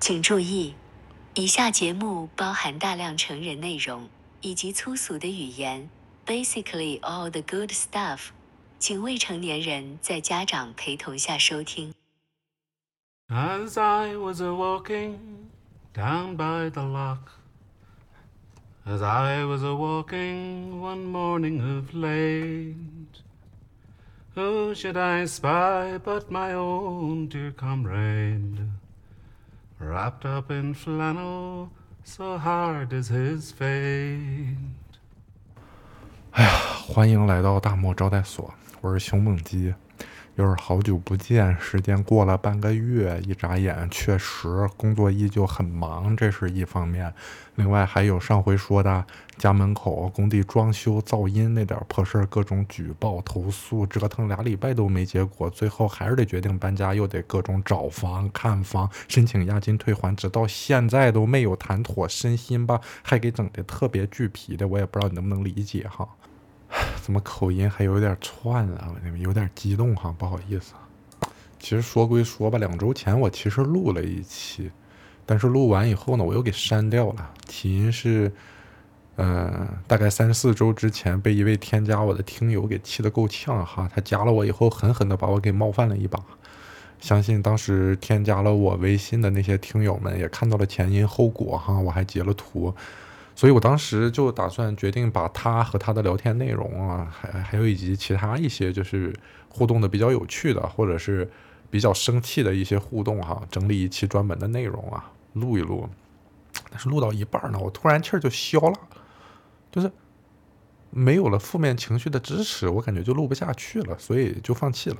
[0.00, 0.74] 请注意，
[1.34, 4.08] 以下节目包含大量成人内容
[4.40, 5.88] 以及粗俗的语言，
[6.26, 8.30] basically all the good stuff，
[8.78, 11.94] 请未成年人在家长陪同下收听。
[13.28, 15.16] As I was a walking
[15.94, 17.18] down by the lock,
[18.84, 22.74] as I was a walking one morning of late,
[24.34, 28.68] who should I spy but my own dear comrade,
[29.79, 31.69] Wrapped up in flannel,
[32.03, 34.57] so hard is his fate.
[36.31, 36.49] 哎呀，
[36.87, 39.73] 欢迎来到大漠招待所，我是熊猛鸡，
[40.37, 47.11] 又是好久不见，时间过了半个月，一眨眼，确实工作依旧很忙，这是一方面。
[47.55, 49.03] 另外还有上回说的
[49.39, 66.07] 家门口工地装修噪音那点破事儿，各种举报投诉，折腾俩礼拜都没结果，最后还是得决定搬家，又得各种找房、看房、申请押金退还，直到现在都没有谈妥，身心吧还给整的特别巨皮的，我也不知道你能不能理解哈。
[67.01, 68.93] 怎么口音还有点串啊？
[69.17, 70.73] 有点激动哈，不好意思。
[71.59, 74.71] 其实说归说吧，两周前我其实录了一期，
[75.25, 77.31] 但是录完以后呢，我又给删掉了。
[77.47, 78.31] 起因是，
[79.15, 83.89] 嗯，大概三四周之前被一位添加我的听友给气得够呛哈。
[83.93, 86.23] 他加了我以后，狠狠地把我给冒犯了一把。
[86.99, 92.73] 相信当时添加了我微信的那些听友们也看到了前因后果哈，我还截了图。
[93.37, 99.13] 所以我当时就打算决定把他和他的聊天内容啊，还还有以及其他一些就是
[99.47, 101.29] 互动的比较有趣的，或者是
[101.69, 105.87] 比较生气的一些互动哈，整理一期专门的内容啊，录一录。
[106.71, 108.73] 但是录到一半呢，我突然气儿就消了，
[109.71, 109.91] 就是
[110.89, 114.97] 没有了负面情绪的支持，我感觉就录不下去了，所以就放弃了。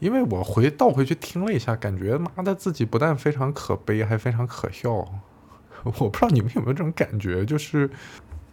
[0.00, 5.08] 因为我回倒回去听了一下，感觉妈的自己不但非常可悲，还非常可笑。
[5.84, 7.88] 我不知道你们有没有这种感觉，就是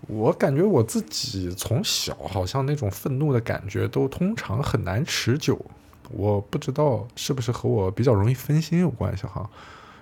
[0.07, 5.59] 我感觉我自己从小好像那种愤怒的感觉都通常很难持久，
[6.11, 9.49] 我不知道是不是和我比较容易分心有关系哈。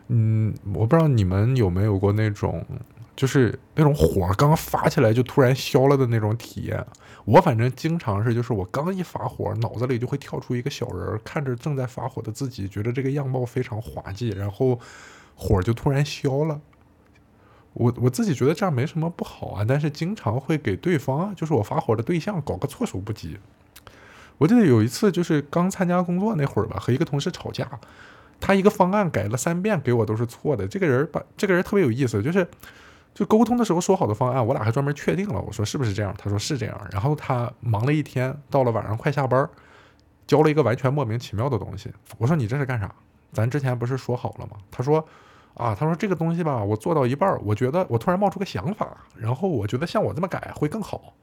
[0.07, 2.65] 嗯，我不知道你们有没有过那种，
[3.15, 6.83] 就是那种火刚发起来就突然消了的那种体验。
[7.25, 14.79] 我反正经常是，就是我刚一发火，脑子里就会跳出一个小人，看着正在发火的自己，觉得这个样貌非常滑稽，然后
[15.35, 16.59] 火就突然消了。
[17.79, 23.37] 我我自己觉得这样没什么不好啊，但是经常会给对方，就是我发火的对象搞个措手不及。
[24.37, 27.65] 我记得有一次就是刚参加工作那会儿吧，和一个同事吵架，
[28.37, 30.67] 他一个方案改了三遍给我都是错的。
[30.67, 32.45] 这个人把这个人特别有意思，就是
[33.13, 36.13] 就沟通的时候说好的方案，我俩还专门确定了，我说是不是这样？
[36.17, 36.77] 他说是这样。
[36.91, 39.49] 然后他忙了一天，到了晚上快下班，
[40.27, 41.89] 交了一个完全莫名其妙的东西。
[42.17, 42.93] 我说你这是干啥？
[43.31, 44.57] 咱之前不是说好了吗？
[44.69, 45.07] 他说。
[45.59, 48.87] 啊，他说这个东西吧，我做到一半儿，我觉得我突然冒出个想法，
[49.17, 51.13] 然后我觉得像我这么改会更好。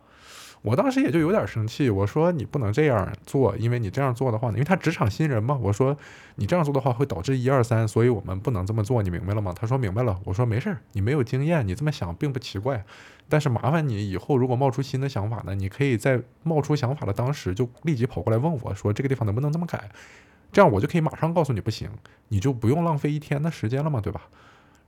[0.62, 5.96] 我当时也就有点生气，我说你不能这样做，因为你这样做的话呢，因为他职场新人嘛，我说
[6.34, 9.54] 你这样做的话会导致一二三，所以我们不能这么做，你明白了吗？
[9.58, 10.18] 他说明白了。
[10.24, 12.84] 我说没事儿，你没有经验，你这么想并不奇怪，
[13.28, 19.88] 但是麻烦你以后如果冒出新的想法呢，你可以在冒出想法的当时就立即跑过来问我说这个地方能不能这么改。
[20.52, 21.90] 这样我就可以马上告诉你不行，
[22.28, 24.22] 你就不用浪费一天的时间了嘛，对吧？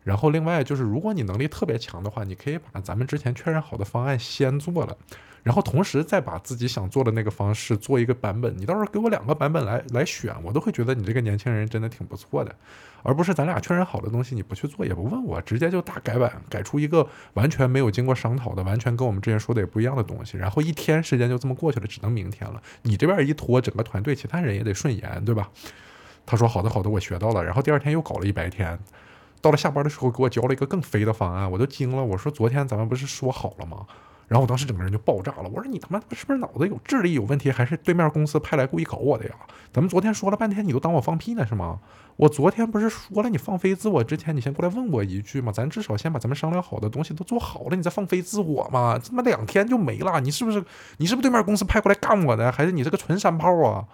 [0.09, 4.97] 然后另外就是，如果你能力特别强的话，你可以把咱们之前确认好的方案先做了，
[5.43, 8.57] 然后同时再把自己想做的那个方式做一个版本。
[8.57, 12.57] 你到时候给我两个版本来来选，我都会觉得你这个年轻人真的挺不错的，
[13.03, 20.39] 而不是咱俩确认好的东西你不去做也不问我，直接就大改版，改出一个完全没有经过商讨的，完全跟我们之前说的也不一样的东西。
[20.39, 22.63] 然后一天时间就这么过去了，只能明天了。
[22.81, 25.51] 你这边一拖，整个团队其他人也得顺延，对吧？
[26.25, 27.45] 他说好的好的，我学到了。
[27.45, 28.79] 然后第二天又搞了一白天。
[29.41, 32.05] 到了下班的时候，给我交了一个更飞的方案，我都惊了。
[32.05, 33.87] 我说昨天咱们不是说好了吗？
[34.27, 35.45] 然后我当时整个人就爆炸了。
[35.45, 39.35] 我说你他妈是不是脑子有智力有问题，还是对面公司派来故意搞我的呀？
[39.73, 41.79] 咱们昨天说了半天，你都当我放屁呢是吗？
[42.17, 45.51] 我昨天不是说了你放飞自我之前，你先过来问我一句吗？
[45.51, 48.99] 咱至少先把咱们商量好的东西都做好了，你再放飞自我嘛？
[48.99, 50.63] 他妈两天就没了，你是不是
[50.99, 53.87] 你是不是对面公司派过来干我的，还是你是个纯山炮啊？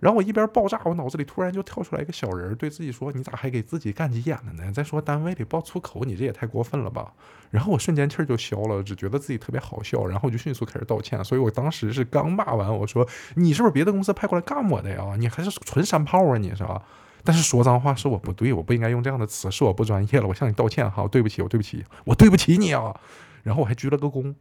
[0.00, 4.70] 然后我一边爆炸，我脑子里突然就跳出来一个小人，对自己说：“你咋还给自己干急眼了呢？
[4.72, 7.12] 再说单位里爆粗口，你这也太过分了吧！”
[7.50, 11.24] 然后我瞬间气儿就消了，只觉得自己特别好笑，然后就迅速开始道歉。
[11.24, 15.14] 所以我当时是刚骂完，我说：“你是不是别的公司派过来干我的呀？
[15.18, 16.82] 你还是纯山炮啊，你是吧？”
[17.26, 20.28] 但是说脏话是我不对，我不应该用这样的词，是我不专业了。
[20.28, 22.94] 我向你道歉哈，对不起，我对不起，我对不起你啊！
[23.42, 24.34] 然后我还鞠了个躬。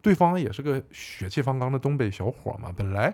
[0.00, 3.12] 对方也是个血气方刚的东北小伙嘛，本来。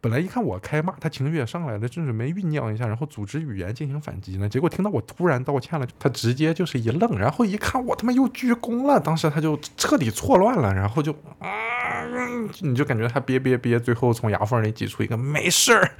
[0.00, 4.48] 本来一看我开骂，他情绪也上来了，正准备酝酿一下，然后组织语言进行反击呢。
[4.48, 11.48] 结果听到我突然道歉了，他直接就是一愣，然后一看我他妈又鞠躬了，当时他就彻底错乱了，然后就啊，
[12.60, 15.90] 你就感觉他憋憋憋，最后从牙缝里挤出一个没事儿，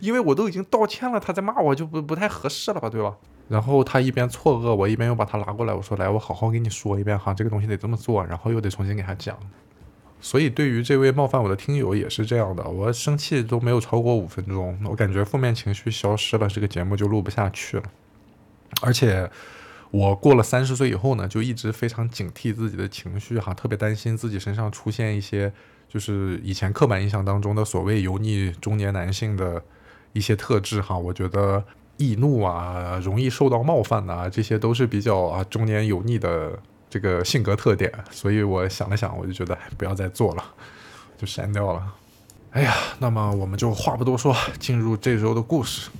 [0.00, 3.14] 因为我都已经道歉了，他在骂我就不不太合适了吧，对吧？
[3.48, 9.36] 然后他一边错愕，我一边又把他拉过来，我说来，我好好给你说一遍哈，这个东西得这么做，然后又得重新给他讲。
[10.24, 17.82] 所以，对于这位冒犯我的听友也是这样的，我生气都没有超过五分钟，我感觉负面情绪消失了，这个节目就录不下去了。
[18.80, 19.30] 而且，
[19.90, 25.52] 我过了三十岁以后呢，就一直非常警惕自己的情绪哈，特别担心自己身上出现一些
[25.90, 29.62] 就是以前刻板印象当中的所谓油腻中年男性的
[30.14, 30.96] 一些特质哈。
[30.96, 31.62] 我觉得
[31.98, 36.58] 易怒啊，容易受到冒犯呐，这些都是比较啊中年油腻的。
[36.94, 40.44] 这个性格特点，所以我想了想，我就觉得不要再做了，
[41.18, 41.92] 就删掉了。
[42.52, 45.90] 哎呀，那么我们就话不多说，进入这周的故事。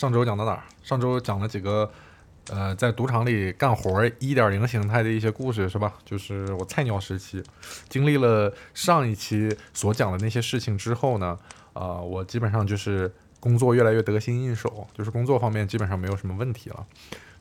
[0.00, 0.62] 上周讲到哪儿？
[0.82, 1.90] 上周讲了几个，
[2.48, 5.92] 呃，在赌场里干活儿一点零形态的一些故事，是吧？
[6.06, 7.42] 就是我菜鸟时期，
[7.86, 11.38] 经历了上一期所讲的那些事情之后呢，
[11.74, 16.86] 啊，我基本上就是工作越来越得心应手，就是工作方面基本上没有什么问题了。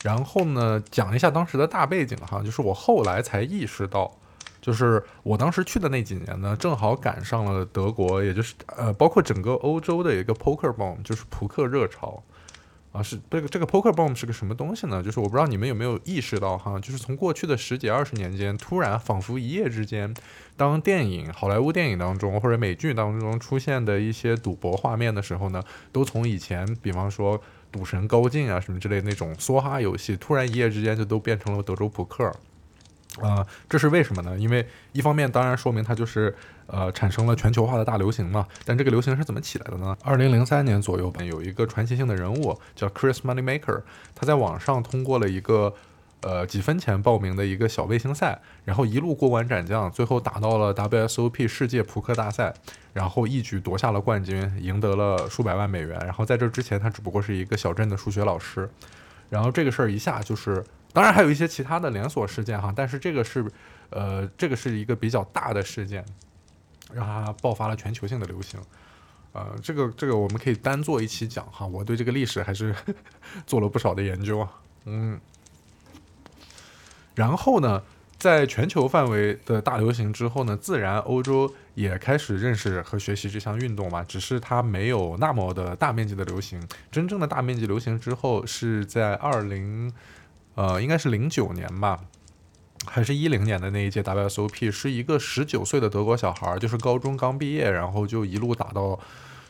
[0.04, 4.14] 然后呢，讲一下当时的大背景哈，就是我后来才意识到。
[4.62, 12.22] 就是我当时去的那几年呢，正好赶上了德国，也就是呃，包括整个欧洲的一个 poker boom，就是扑克热潮
[12.92, 13.04] 啊。
[13.04, 15.02] 是这个这个 poker Bomb 是个什么东西呢？
[15.04, 20.14] 就是我不知道你们有没有意识到哈，就是从过去的十几二十年间，突然仿佛一夜之间，
[20.58, 27.42] 当电影好莱坞电影当中或者美剧当中出现的一些赌博画面的时候呢，都从以前比方说
[27.72, 32.32] 赌神高进啊什么之类那种梭哈游戏，突然一夜之间就都变成了德州扑克。
[33.22, 34.38] 啊，这是为什么呢？
[34.38, 36.36] 因为一方面当然说明它就是
[36.68, 38.46] 呃产生了全球化的大流行嘛。
[38.66, 39.98] 但这个流行是怎么起来的呢？
[40.04, 43.82] 二零零三年左右吧，有一个传奇性的人物叫 Chris Moneymaker，
[44.16, 45.74] 他在网上通过了一个
[46.22, 52.54] 呃几分钱报名的一个小卫星赛，然后一路过关斩将，最后打到了 WSOP 世界扑克大赛，
[52.94, 56.00] 然后一举夺下了冠军，赢得了数百万美元。
[56.06, 58.70] 然后在这之前，他只不过是一个小镇的数学老师。
[59.30, 60.64] 然后这个事儿一下就是。
[60.92, 63.46] 当然还有一些其他的连锁事件哈，但是这个是，
[63.92, 66.04] 呃，这个是一个比较大的事件，
[66.92, 68.60] 让它爆发了全球性的流行，
[69.34, 72.76] 呃，这个这个我们可以单做一期讲哈，我对这个历史还是
[73.46, 74.52] 做了不少的研究啊，
[74.86, 75.20] 嗯，
[77.14, 77.84] 然后呢，
[78.18, 86.60] 在全球范围的大流行之后呢，自然欧洲也开始认识和学习这项运动嘛，只是它没有那么的大面积的流行，
[86.92, 89.94] 真正的大面积流行之后是在二零。
[90.60, 92.02] 呃，应该是零九年吧，
[92.86, 99.00] 还是一零年的那一届 WSOP，是一个十九岁的德国小孩，就是高中刚毕业，然后就一路打到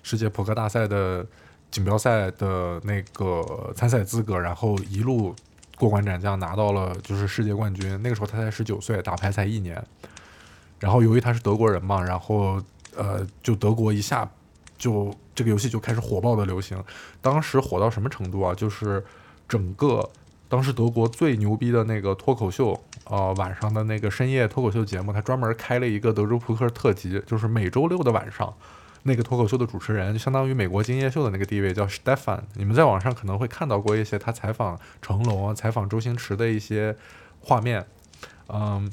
[0.04, 1.26] 世界扑克大赛的
[1.72, 5.36] 锦标赛的那个参赛资格，然后一路
[5.80, 8.00] 过关斩将拿到了就是世界冠军。
[8.04, 9.84] 那个时候他才十九岁，打牌才一年。
[10.78, 12.62] 然后由于他是德国人嘛，然后
[12.96, 14.30] 呃，就德国一下
[14.78, 16.78] 就这个游戏就开始火爆的流行。
[17.20, 18.54] 当时火到什么程度啊？
[18.54, 19.04] 就是
[19.48, 20.08] 整个。
[20.50, 28.52] 当时德国最牛逼的那个脱口秀，呃，晚上的那个深夜脱口秀节目，他专门开了一个德州扑克特辑，就是每周六的晚上，
[29.04, 32.40] 那个脱口秀的主持人就相当于美国今夜秀的那个地位，叫 Stefan。
[32.56, 36.98] 你们在网上可能会看到过一些他采访成龙、采访周星驰的一些
[37.42, 37.86] 画面。
[38.48, 38.90] 嗯，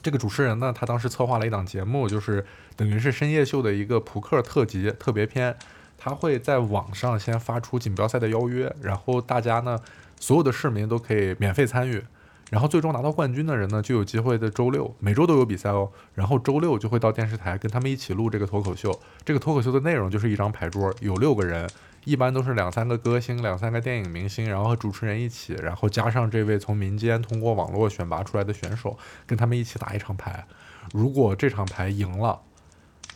[0.00, 5.56] 这个主持人呢，他当时策划了一档节目，就是等于是深夜秀的一个扑克特辑特别篇，
[5.98, 9.76] 他会在网上先发出锦标赛的邀约，然后大家呢。
[10.22, 12.00] 所有的市民都可以免费参与，
[12.48, 15.90] 然后最终拿到冠军的人呢，就有机会在周六，每周都有比赛哦。
[16.14, 18.96] 然后周六就会到电视台跟他们一起录这个脱口秀。
[19.24, 21.68] 这个脱口秀的内容就是一张牌桌，有六个人，
[22.04, 30.46] 一般都是两三个歌星、两三个电影明星，然后和主持人一起，然后加上这位从民间通过网络选拔出来的选手，跟他们一起打一场牌。
[30.92, 32.40] 如果这场牌赢了，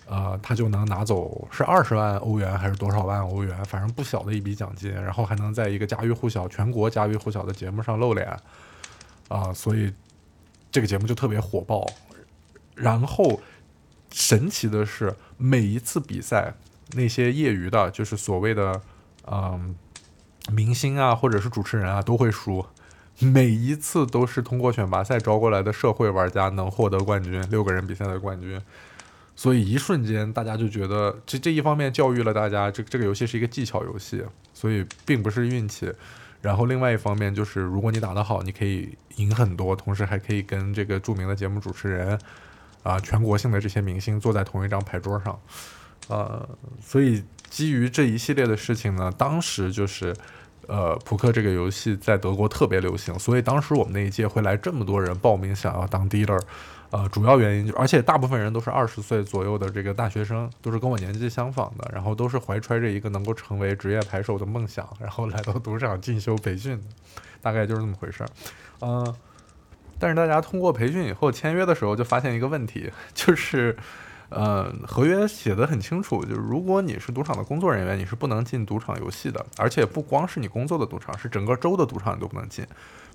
[0.09, 8.29] 呃，他就能拿走是二十万欧元还是多少万欧元，反正不小的一笔奖金，然后还能在一个家喻户晓、全国家喻户晓的节目上露脸，
[9.29, 9.93] 啊，所以
[10.71, 11.85] 这个节目就特别火爆。
[12.77, 13.41] 然后
[14.13, 16.55] 神奇的是，每一次比赛，
[16.93, 18.81] 那些业余的，就是所谓的
[19.27, 19.75] 嗯
[20.53, 22.65] 明星啊，或者是主持人啊，都会输。
[23.19, 28.61] 每一次都是通过选拔赛招过来的社会玩家能获得冠军，六个人比赛的冠军。
[29.37, 34.25] 所以一瞬间，大家就觉得这这一方面教育了大家，这这个游戏是一个技巧游戏，
[34.55, 35.93] 所以并不是运气。
[36.41, 42.19] 然后另外一方面就是，如果你打得好，你可以赢很多，同时还可以跟这个著名的节目主持人，
[42.83, 45.39] 啊，全国性的这些明星坐在同一张牌桌上，
[46.09, 46.49] 呃，
[46.81, 50.15] 所以基于这一系列的事情呢，当时就是，
[50.67, 56.41] 呃，扑克这个游戏在德国特别流行，所以当时我们那一届会来这么多人报名想要当 dealer。
[56.91, 66.81] 呃，主要原因就，而且大部分人都是二十岁左右的这个大学生，都是跟我年纪相仿的，然后都是怀揣着一个能够成为职业牌手的梦想，然后来到赌场进修培训，
[67.43, 68.29] 大概就是这么回事儿。
[68.83, 69.15] 嗯，
[69.99, 73.77] 但是大家通过培训以后签约的时候就发现一个问题，就是，
[74.29, 82.65] 呃，合约写的很清楚，就是如果你是赌场的工作人员，你是不能进赌场游戏的，而且不光是你工作的赌场，是整个州的赌场你都不能进，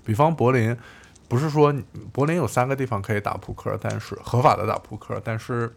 [0.04, 0.76] 比方柏林。
[1.32, 1.74] 不是说
[2.12, 5.74] 柏林有三个地方可以打扑克，但是合法的打扑克，但是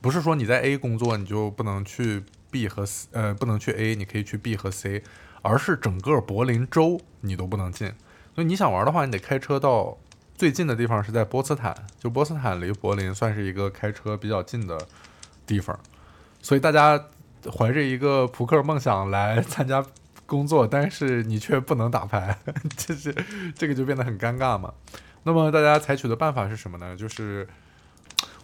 [0.00, 5.02] 不是说你在 A 工作你就不能去 B 和 C，呃，不能去 A，你可以去 B 和 C，
[5.42, 7.92] 而是整个柏林州你都不能进。
[8.36, 9.98] 所以你想玩的话，你得开车到
[10.36, 14.78] 最近的地方是在波茨坦，就波茨坦离柏林算是一个开车比较近的
[15.44, 15.76] 地方。
[16.40, 17.06] 所以大家
[17.58, 19.84] 怀着一个扑克梦想来参加。
[20.26, 22.36] 工作，但是你却不能打牌，
[22.76, 23.14] 就是
[23.54, 24.74] 这个就变得很尴尬嘛。
[25.22, 26.94] 那么大家采取的办法是什么呢？
[26.96, 27.48] 就是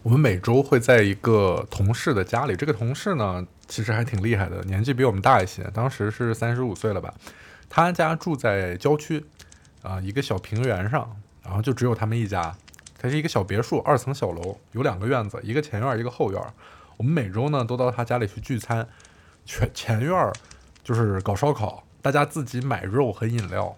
[0.01, 7.13] 我们每周会在一个同事的家里，这个同事呢其实还挺厉害的，年纪比我们大一些，当时是三十五岁了吧。
[7.69, 9.25] 他家住在郊区
[9.81, 12.55] 啊，一个小平原上，然后就只有他们一家。
[12.99, 16.41] 它是一个小别墅，二层小楼，有两个院子，一个前院，一个后院。
[16.95, 18.87] 我们每周呢都到他家里去聚餐，
[19.45, 20.31] 全前院。
[20.83, 23.75] 就是搞烧烤，大家自己买肉和饮料。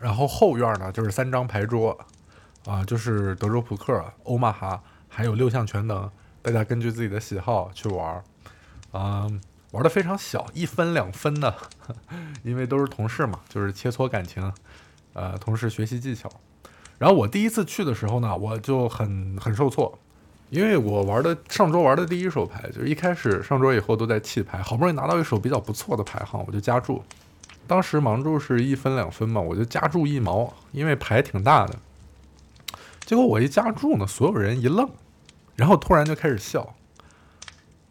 [0.00, 1.98] 然后后院呢，就是三张牌桌，
[2.66, 6.10] 啊，就是德州扑克、欧玛哈，还有六项全能，
[6.42, 8.24] 大家根据自己的喜好去玩儿，
[8.92, 9.26] 啊，
[9.70, 11.54] 玩的非常小，一分两分的，
[12.42, 14.52] 因为都是同事嘛，就是切磋感情，
[15.14, 16.30] 呃，同时学习技巧。
[16.98, 19.98] 然后我第一次去的时候呢，我就很很受挫。
[20.54, 27.02] 因为我玩的上桌玩的第一手牌，就是一开始上桌以后都在弃牌，好不容易拿到一手比较不错的牌哈，我就加注。
[27.66, 31.74] 当时盲注是一分两分嘛，我就加注一毛，因为牌挺大的。
[33.04, 34.88] 结果我一加注呢，所有人一愣，
[35.56, 36.74] 然后突然就开始笑，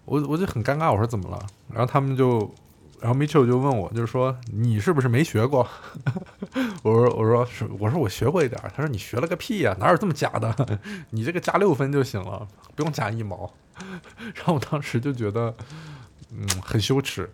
[0.05, 1.45] 我我就很尴尬，我说怎么了？
[1.69, 2.49] 然后他们就。
[3.01, 5.67] 然后 Mitchell 就问我，就是说你是不是没学过？
[6.83, 8.59] 我说我说是我说我学过一点。
[8.75, 10.79] 他说你学了个屁呀，哪有这么假的？
[11.11, 13.53] 你这个加六分就行了，不用加一毛。
[14.35, 15.53] 然后我当时就觉得，
[16.31, 17.29] 嗯，很羞耻，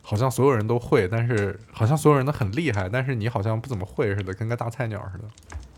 [0.00, 5.24] 好像所有人都会，但是好像所有人都很厉害，但是你好像不怎么会似的，跟个大菜鸟似的。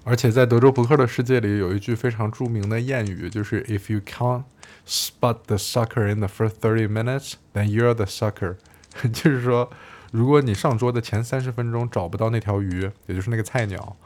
[0.04, 4.44] 而且在德州扑克的世界里，有一句非常著名的谚语，就是 If you can't
[4.86, 8.56] spot the sucker in the first thirty minutes, then you're the sucker。
[9.12, 9.70] 就是说，
[10.12, 13.96] 如果你上桌的前三十分钟找不到那条鱼，也就是那个菜鸟，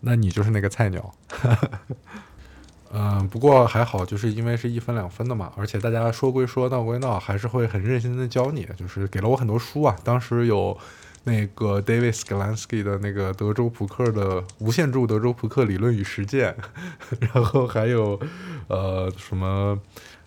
[0.00, 1.14] 那你就是那个菜鸟。
[2.92, 9.96] 嗯， 不过还好，就是因为是一分两分的嘛，而且大家说归说，闹归闹，还是会很认真的教你，就是给了我很多书啊。
[10.02, 10.76] 当时有
[11.24, 16.56] 那个 David Sklansky 的那个德州扑克的无限注德州扑克理论与实践，
[17.20, 18.20] 然后还有
[18.68, 19.78] 呃什么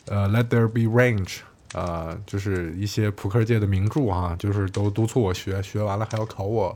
[0.08, 1.40] 呃 Let There Be Range。
[1.74, 6.76] 呃，就是一些扑克界的名著啊，就是都督促我学，学完了还要考我，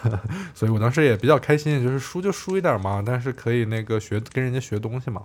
[0.54, 5.22] 所以我当时也比较开心，就是输就输一点嘛，但是可以那个学跟人家学东西嘛，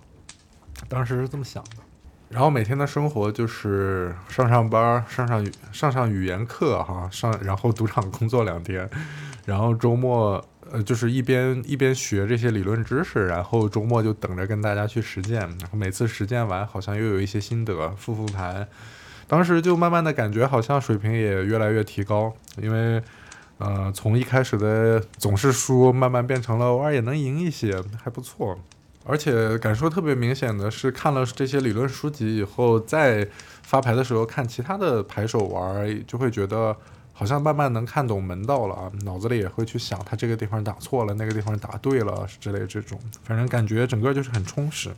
[0.88, 1.76] 当时是这么想的。
[2.28, 8.90] 然后每天的生活就是上上班，上上上上语言课哈，上然后赌场工作两天，
[9.46, 18.68] 然后周末呃就是一边一边学这些理论知识，然后周末就等着跟大家去实践，然后每次实践完好像又有一些心得，复复盘。
[19.28, 23.02] 当时就慢慢的感觉好像水平也越来越提高，因为，
[23.58, 28.58] 呃，从一开始的总是输，慢慢变成了偶尔也能赢一些，还不错。
[29.08, 33.26] 而且感受特别明显的是，看了这些理论书籍以后，在
[33.62, 36.76] 发牌的时候看其他的牌手玩，就会觉得
[37.12, 44.90] 好像慢慢能看懂门道了啊，脑子里也会去想他这个地方打错了，那个地方打对了之类这种，反正感觉整个就是很充实。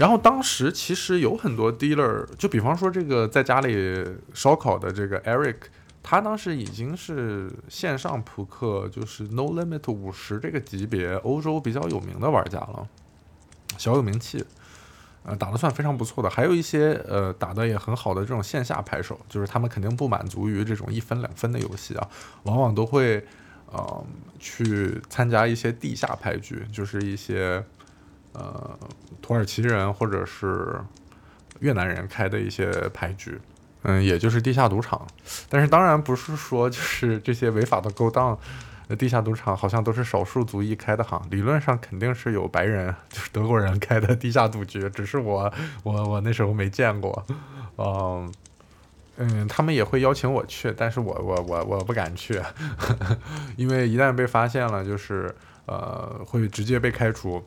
[0.00, 4.02] 然后当时其实有很多 dealer，就比方说这个在家里
[4.32, 5.56] 烧烤的这个 Eric，
[6.02, 12.88] 他当时已经是线上扑克就是 No Limit 五十这个级别欧洲比较有名的玩家了，
[13.76, 14.42] 小有名气，
[15.22, 16.30] 呃，打的算非常不错的。
[16.30, 22.08] 还有一些呃打的也很好的这种线下牌手，就是他们肯定不满足于这种一分两分的游戏啊，
[22.44, 23.22] 往往都会
[23.70, 24.06] 呃，
[24.38, 27.62] 去参加一些地下牌局，就是一些
[28.32, 28.78] 呃
[29.20, 30.80] 土耳其人或者是
[31.60, 33.40] 越南人开的一些牌局，
[33.82, 35.06] 嗯，也就是地下赌场。
[35.48, 38.38] 但是当然不是说就是这些违法的勾当。
[38.98, 45.52] 地下赌场好像都是少数族裔开的哈，理论上肯定是有白人， 就是德国人开的地下赌局，只是我
[45.84, 47.24] 我我那时候没见过，
[47.78, 48.32] 嗯
[49.16, 52.42] 嗯，他们也会邀请我去，但是我我我我不敢去，
[53.56, 55.32] 因为一旦被发现了，就是
[55.66, 57.40] 呃会直接被开除，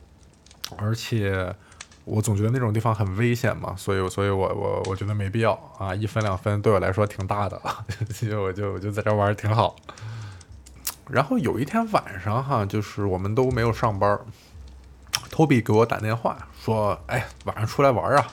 [0.77, 1.53] 而且
[2.05, 7.61] 我总觉得那种地方很危险嘛，所以所以我我我觉得没必要啊，一分两分对我来说挺大的，
[8.11, 9.75] 所以我就我就在这玩挺好。
[11.09, 14.17] 然后有一天晚上哈，就是我们都没有上班
[15.29, 18.25] ，Toby 给我打电话说：“哎，晚上出来玩啊！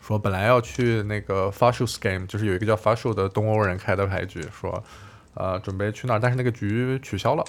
[0.00, 4.82] 说本来要去那个 f a s h u s Game，就是有一个叫 f a s h u 的东欧人开的牌局，说，
[5.34, 7.44] 呃，准备去那儿，但是那个局取消了。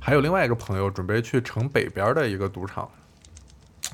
[0.00, 2.88] 还有另外一个朋友准备去城北边的一个赌场，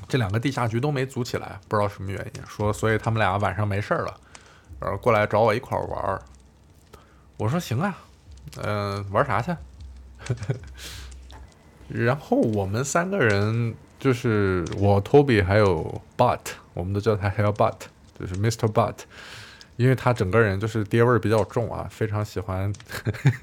[0.09, 2.41] 这两个地下局都没组起来，不知道什么原因。
[2.47, 4.19] 说，所以他们俩晚上没事儿了，
[4.81, 6.21] 然后过来找我一块儿玩儿。
[7.37, 7.95] 我说行啊，
[8.61, 9.55] 嗯，玩啥去？”
[11.87, 16.39] 然后我们三个人就是我 Toby 还有 But，
[16.73, 17.75] 我们都叫他 Hell But，
[18.19, 18.71] 就是 Mr.
[18.71, 18.95] But，
[19.75, 22.71] 因为他整个人就是爹味儿比较重啊，非常喜欢，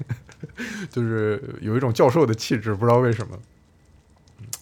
[0.89, 3.37] 就是有一种教授的气质，不知道为什么。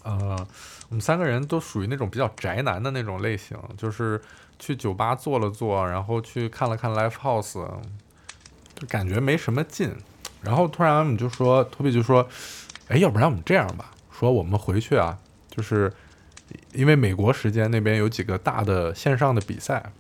[0.04, 0.48] 呃，
[0.90, 4.22] 我们三个人都属于那种比较宅男的那种类型，就是
[4.60, 7.68] 去酒吧坐了坐，然后去看了看 Live House，
[8.76, 9.96] 就感觉没什么劲。
[10.42, 12.28] 然后突然我们就说，托比就说
[12.88, 15.18] ：“哎，要不然我们这样吧，说我们回去啊，
[15.50, 15.92] 就是
[16.72, 19.92] 因为美国时间那边有几个大的线上的比赛，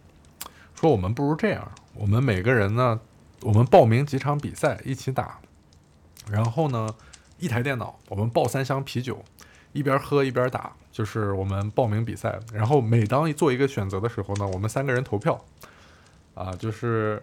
[0.79, 2.99] 说我们不如这样，我们每个人呢，
[3.41, 5.39] 我们报名几场比赛一起打，
[6.29, 6.93] 然后呢，
[7.39, 9.23] 一台电脑，我们抱三箱啤酒，
[9.75, 12.39] 一边喝一边打，就是我们报名比赛。
[12.51, 15.39] 然后每当做一个选择的时候呢，我们三个人投票，
[16.33, 17.21] 啊，就是。”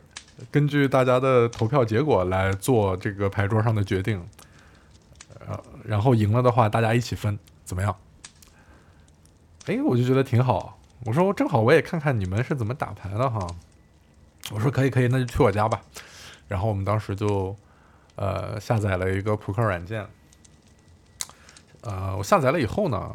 [0.50, 4.26] 根据大家的投票结果来做这个牌桌上的决定，
[5.46, 7.94] 呃，然后赢了的话，大家一起分，怎么样？
[9.66, 10.80] 哎，我就觉得挺好。
[11.04, 13.46] 我说正好我也看看你们是怎么打牌的哈。
[14.50, 15.82] 我说可以可以，那就去我家吧。
[16.48, 17.54] 然后我们当时就
[18.16, 20.04] 呃下载了一个扑克软件。
[21.82, 23.12] 呃，我下载了以后呢，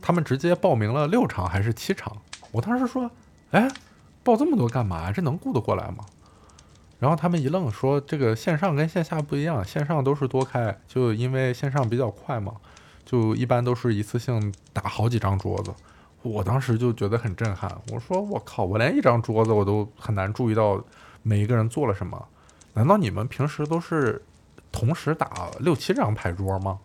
[0.00, 2.16] 他们直接报名了六场还是七场？
[2.50, 3.10] 我当时说，
[3.52, 3.70] 哎，
[4.22, 5.12] 报这么多干嘛？
[5.12, 6.04] 这能顾得过来吗？
[6.98, 12.54] 然后他们一愣，说：“这个线上跟线下不一样，线上都是多开，就因为线上比较快嘛，
[13.04, 15.74] 就一般都是一次性打好几张桌子。”
[16.22, 20.80] 我当时就觉得很震撼，我说：“我靠，我连一张桌子我都很难注意到
[21.22, 22.28] 每一个人做了什么，
[22.74, 24.22] 难道你们平时都是
[24.70, 26.78] 同时打六七张牌桌吗？”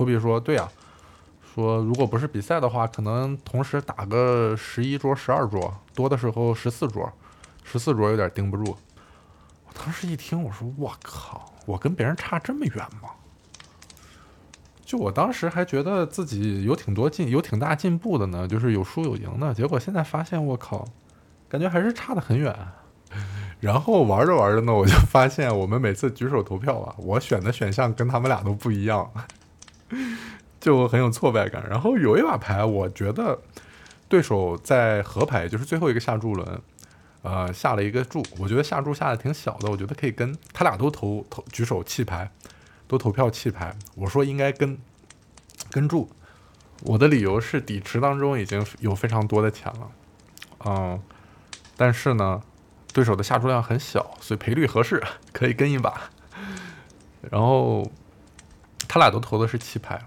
[0.00, 0.66] 托比说：“对呀，
[1.54, 7.12] 说如果不是比赛的话，可能同时打个十一桌、十二桌，多的时候十四桌，
[7.64, 8.74] 十四桌有点盯不住。”
[9.68, 13.10] 我当时一听，我说：“我靠，我跟别人差这么远吗？”
[14.86, 19.52] 就我当时还觉得自己有挺多进，有挺大进步的呢，就是有输有赢的。
[19.52, 20.88] 结果现在发现，我靠，
[21.46, 22.56] 感觉还是差得很远。
[23.60, 29.10] 然后玩着玩着呢，我就发现我们每次举手投票啊，我选的选项跟他们俩都不一样，
[30.60, 31.64] 就很有挫败感。
[31.68, 33.38] 然后有一把牌，我觉得
[34.08, 36.60] 对手在合牌，就是最后一个下注轮。
[37.22, 42.30] 呃，下了一个注，我觉得下注下的挺小的，我觉得可以跟他俩都投投举手弃牌，
[42.88, 43.76] 都投票弃牌。
[43.94, 44.78] 我说应该跟
[45.70, 46.08] 跟注，
[46.84, 49.90] 我的理由是底池当中已经有非常多的钱了，
[50.64, 51.02] 嗯，
[51.76, 52.42] 但是呢，
[52.94, 56.10] 对手的下注量很小，所以赔率合适， 可以跟一把。
[57.30, 57.86] 然后
[58.90, 60.02] 他俩都投的是弃牌，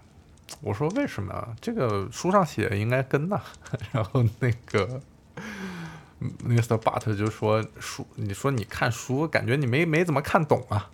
[0.59, 1.55] 我说为什么啊？
[1.61, 3.41] 这个书上写应该跟呐。
[3.93, 5.01] 然后那个。
[6.45, 6.77] Mr.
[6.77, 10.89] But 就说书，你说你看书，感觉你没没怎么看懂啊。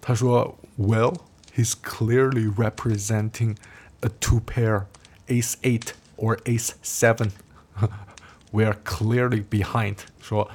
[0.00, 1.16] 他说，Well,
[1.54, 3.56] he's clearly representing
[4.00, 4.84] a two pair,
[5.28, 7.32] Ace eight or Ace seven.
[8.52, 9.98] We are clearly behind.
[10.20, 10.50] 说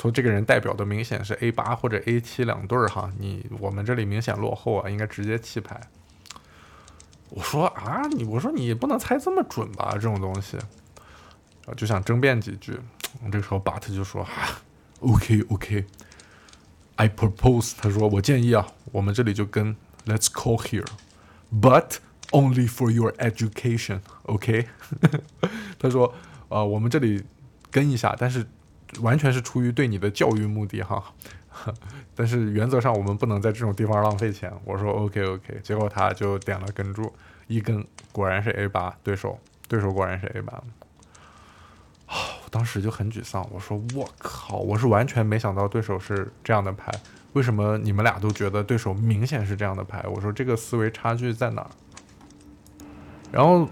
[0.00, 5.80] 说这个人代表的明显是 A 八或者 A 七两对儿哈，你我们这里明显落后啊，应该直接弃牌。
[7.30, 10.58] 我说啊，你我说你不能猜这么准吧，这种东西，
[11.76, 12.78] 就想争辩几句。
[13.30, 14.28] 这个时候，But 就说啊
[15.00, 21.96] ：“OK，OK，I propose。”他说：“我建议啊，我们这里就跟 Let's call here，but
[22.30, 24.00] only for your education。
[24.24, 24.68] ”OK，
[25.78, 26.14] 他说
[26.48, 27.24] ：“呃，我们这里
[27.70, 28.46] 跟一下，但是
[29.00, 31.12] 完全是出于对你的教育目的哈。
[32.14, 34.52] 但是原则上我们不能在这种地方浪费钱。
[34.64, 37.12] 我说 OK OK，结果他就点了跟注，
[37.46, 40.52] 一根果然是 A 八，对手对手果然是 A 八。
[42.06, 46.92] 啊，我当时就很沮丧，我说我靠，我是完全没想到对手是这样的牌，
[47.34, 50.04] 为什么你们俩都觉得对手明显是这样的牌？
[50.08, 51.70] 我说这个思维差距在哪儿？
[53.30, 53.68] 然后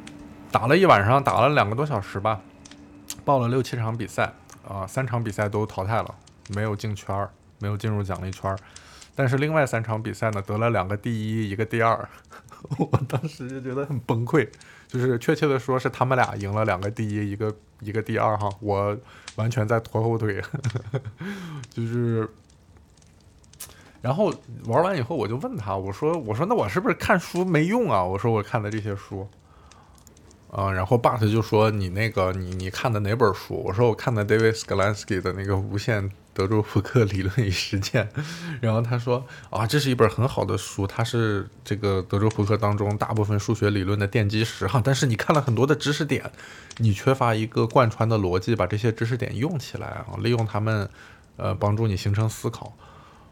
[0.53, 2.41] 打了一晚上，打了两个多小时吧，
[3.25, 4.33] 报了六七场比赛
[4.69, 6.15] 啊，三场比赛都淘汰了，
[6.55, 8.59] 没有进圈儿，没有进入奖励圈儿。
[9.15, 12.09] 但是另外三场比赛呢，得了两个第一，一个第二。
[12.79, 14.49] 我当时就觉得很崩溃，
[14.87, 18.97] 就是确切的说是他们俩赢了两个第一，一个一个第二哈，我
[19.37, 20.43] 完全在拖后腿，
[21.71, 22.29] 就是。
[24.01, 24.33] 然后
[24.67, 28.03] 玩完以后，我就问他，我说我说那我是不是看书没用啊？
[28.05, 29.29] 我说我看的这些书。
[30.51, 33.55] 啊，然后 But 就说你那个你你看的哪本书？
[33.67, 38.09] 我说我看的 David Sklansky 的那个《无限德州扑克理论与实践》。
[38.61, 44.81] 然后他说啊，这是一本很好的书，它是这个德州扑克当中大部分数学理论的奠基石哈。
[44.85, 46.31] 但是你看了很多的知识点，
[46.77, 50.89] 你缺乏一个贯穿的逻辑，把这些知识点用起来啊，利用它们，
[51.37, 52.73] 呃，帮助你形成思考。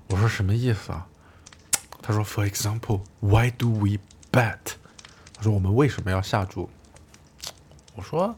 [0.09, 1.07] 我说什么意思啊？
[2.03, 3.99] 他说，For example，Why do we
[4.33, 4.59] bet？
[5.33, 6.69] 他说我们为什么要下注？
[7.95, 8.37] 我说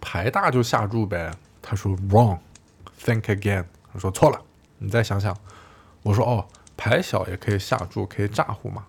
[0.00, 1.32] 牌大就下注呗。
[1.60, 3.64] 他说 wrong，think again。
[3.92, 4.42] 他说错了，
[4.78, 5.36] 你再想想。
[6.02, 8.86] 我说哦，牌小也可以下注，可以炸呼嘛。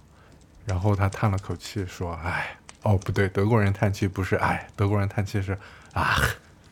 [0.65, 5.57] 然后他叹了口气说：“哎，哦不对，德国人叹气不是哎，德国人叹气是
[5.93, 6.15] 啊。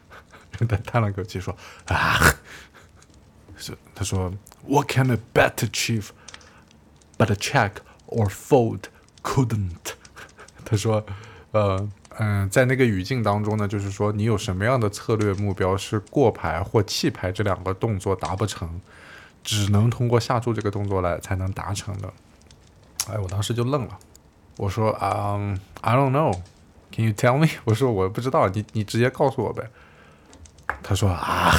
[0.52, 1.56] ”他叹了口气说
[1.88, 2.20] ：“啊。
[3.58, 4.32] ”是他说
[4.66, 6.10] ：“What can a bet achieve
[7.18, 7.72] but a check
[8.08, 8.84] or fold
[9.22, 9.94] couldn't？”
[10.64, 11.06] 他说
[11.52, 11.90] ：“呃。”
[12.22, 18.82] 嗯，在那个语境当中呢，就是说你有什么样的策略目标是过牌或弃牌这两个动作达不成，
[19.42, 22.12] 只能通过下注这个动作来才能达成的。
[23.08, 23.98] 哎，我当时就愣了，
[24.58, 25.40] 我说啊
[25.80, 27.48] ，I don't know，Can you tell me？
[27.64, 29.70] 我说我不知道，你你直接告诉我呗。
[30.84, 31.56] 他说啊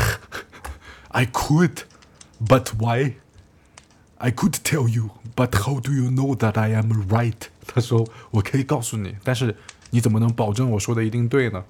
[1.09, 7.49] ，I could，but why？I could tell you，but how do you know that I am right？
[7.66, 9.57] 他说我可以告诉你，但是。
[9.90, 11.64] 你怎么能保证我说的一定对呢？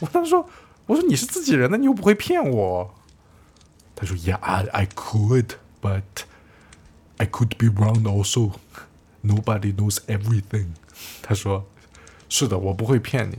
[0.00, 0.48] 我当时说，
[0.86, 2.94] 我说你是自己人，那你又不会骗我。
[3.94, 4.38] 他说，Yeah,
[4.70, 5.50] I could,
[5.82, 6.02] but
[7.18, 8.52] I could be wrong also.
[9.22, 10.68] Nobody knows everything.
[11.22, 11.66] 他说，
[12.28, 13.38] 是的，我不会骗你，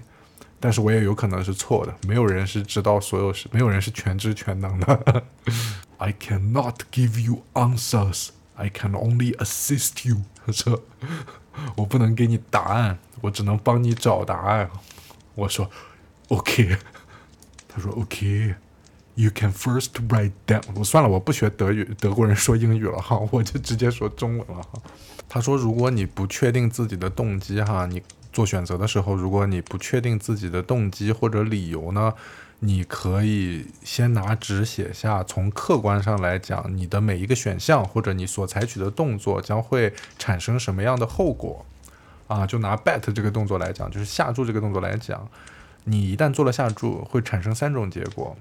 [0.60, 1.96] 但是我也有可能是错的。
[2.08, 5.24] 没有人是知道所有事，没有人是全知全能的。
[5.98, 8.30] I cannot give you answers.
[8.56, 10.22] I can only assist you.
[10.46, 10.84] 他说。
[11.78, 14.70] 我不能给你答案，我只能帮你找答案。
[15.34, 15.70] 我说
[16.30, 16.78] ，OK。
[17.68, 18.56] 他说，OK。
[19.16, 20.62] You can first write down。
[20.76, 24.82] 我算了，我不学德语，德国人说英语了哈，我就直接说中文了哈。
[25.30, 32.14] 他说，如果你不确定自己的动机哈，你做选择的时候，如果你不确定自己的动机或者理由呢？
[32.60, 41.66] 你可以先拿纸写下，从客观上来讲，你的每一个选项或者你所采取的动作将会产生什么样的后果，
[42.28, 45.28] 啊，就拿 bet 这个动作来讲，就是下注这个动作来讲，
[45.84, 48.36] 你一旦做了下注，会产生三种结果：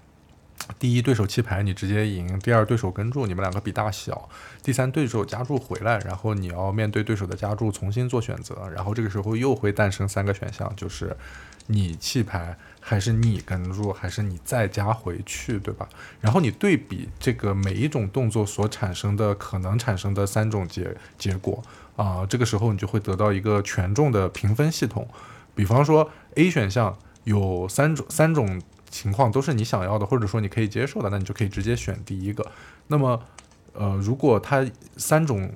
[0.78, 4.28] 第一，对手弃牌，你直接赢；第二，对手跟注，你们两个比大小；
[4.62, 11.16] 第三，对手加注回来，然后你要面对对手的加注重新做选择，然后这个时候又会诞生三个选项，就是
[11.66, 12.56] 你弃牌。
[12.86, 15.88] 还是你跟住，还是你再加回去，对吧？
[16.20, 21.62] 然后你对比这个每一种动作所产生的可能产生的三种结结果
[21.96, 25.06] 啊，这个时候你就会得到一个权重的评分系统。
[25.54, 32.44] 比方说 A 选项有三种三种情况都是你想要的，或者说你可以接受的，那你就可以直接选第一个。
[32.88, 33.22] 那么，
[33.72, 35.50] 呃，如果它三种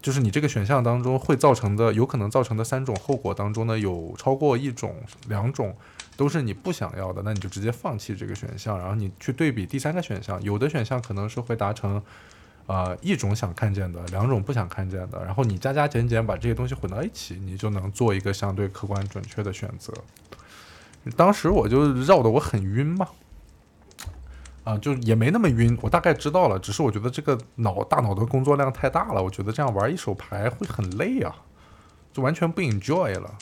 [0.00, 4.94] 就是你这个选项当中会造成的有可能造成的三种后果当中呢，有超过一种、
[5.28, 5.76] 两种。
[6.16, 12.02] 都是你不想要的，那你就直接放弃这个选项，然后你去对比第三个选项，有的选项可能是会达成，
[12.70, 19.92] 呃，一种想看见的，两种不想看见的，然后你加加减减把这些东西混到一起，你就能做一个相对客观准确的选择。
[21.16, 23.08] 当时我就绕的我很晕嘛，
[24.62, 31.34] 啊，就也没那么晕，我大概知道了，只是我觉得这个脑大脑的工作量太大了，我觉得这样玩一手牌会很累啊，
[32.12, 33.36] 就完全不 enjoy 了。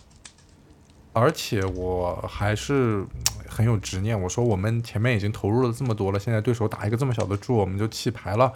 [1.13, 3.05] 而且我还是
[3.47, 4.19] 很有执念。
[4.19, 8.51] 我说我们前面已经投入了这么多了，现在对手打一个这么小的注，我们就弃牌了。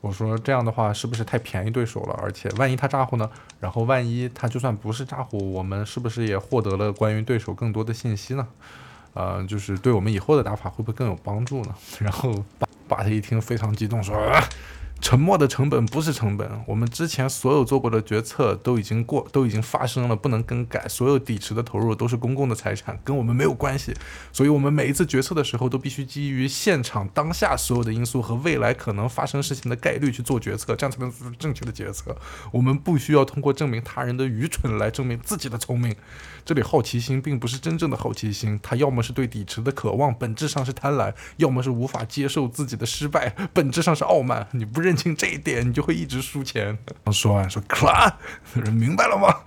[0.00, 2.18] 我说这样的话是不是太便宜对手了？
[2.22, 3.28] 而且万一他咋呼呢？
[3.58, 8.46] 然后万一他就算不是咋呼，我们是不是也获得了关于对手更多的信息呢？
[9.14, 11.74] 呃，就是对我们以后的打法会不会更有帮助呢？
[11.98, 14.16] 然后把把他一听非常激动，说。
[15.00, 20.86] 沉默的成本不是成本，我们之前所有做过的决策都已经过，都已经发生了，不能更改。
[20.88, 23.94] 所有抵池的投入都是公共的财产，跟我们没有关系。
[24.32, 32.14] 所以，我们每一次决策的时候，都必须基于现场当下所有的因素和未来可能发生事情的概率去做决策，这样才能做出正确的决策。
[32.50, 35.94] 我们不需要通过证明他人的愚蠢来证明自己的聪明。
[36.44, 44.46] 这里好奇心并不是真正的好奇心，它要么是对底池的渴望，本质上是贪婪；要么是无法接受自己的失败，本质上是傲慢。
[44.52, 46.78] 你不认认清这一点，你就会一直输钱。
[47.12, 48.16] 说完说 c l a
[48.54, 49.40] 人明白了吗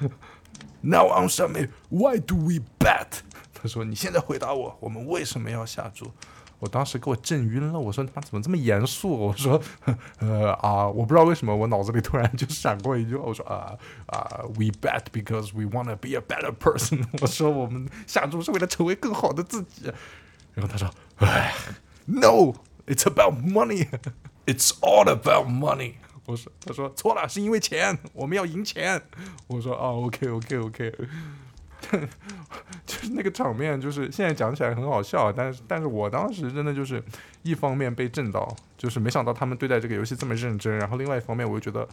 [0.81, 3.07] ？Now answer me, why do we bet？
[3.55, 6.11] 他说：“你现在回答我，我们为什么要下注？”
[6.59, 9.09] 我当时给我震晕了，我说他妈怎么这么严肃？
[9.09, 9.59] 我说，
[10.21, 13.73] 呃啊，我不知道为什么我脑子里突然就闪过一句话，我说啊
[14.05, 17.03] 啊，We bet because we wanna be a better person。
[17.19, 19.91] 我说我们下注是为了成为更好的自己。
[20.53, 20.87] 然后他说，
[21.25, 21.51] 哎
[22.05, 23.87] ，No，it's about money
[24.45, 25.93] It's all about money。
[26.25, 29.01] 我说，他说错了，是因为钱，我们要赢钱。
[29.47, 30.93] 我说啊，OK，OK，OK。
[32.85, 37.03] 就是那个场面，就是现在讲起来很好笑，但是但是我当时真的就是
[37.41, 41.87] 一方面被震到，就是没想到他们对待这个游戏这么认真，然后另外一方面我又觉得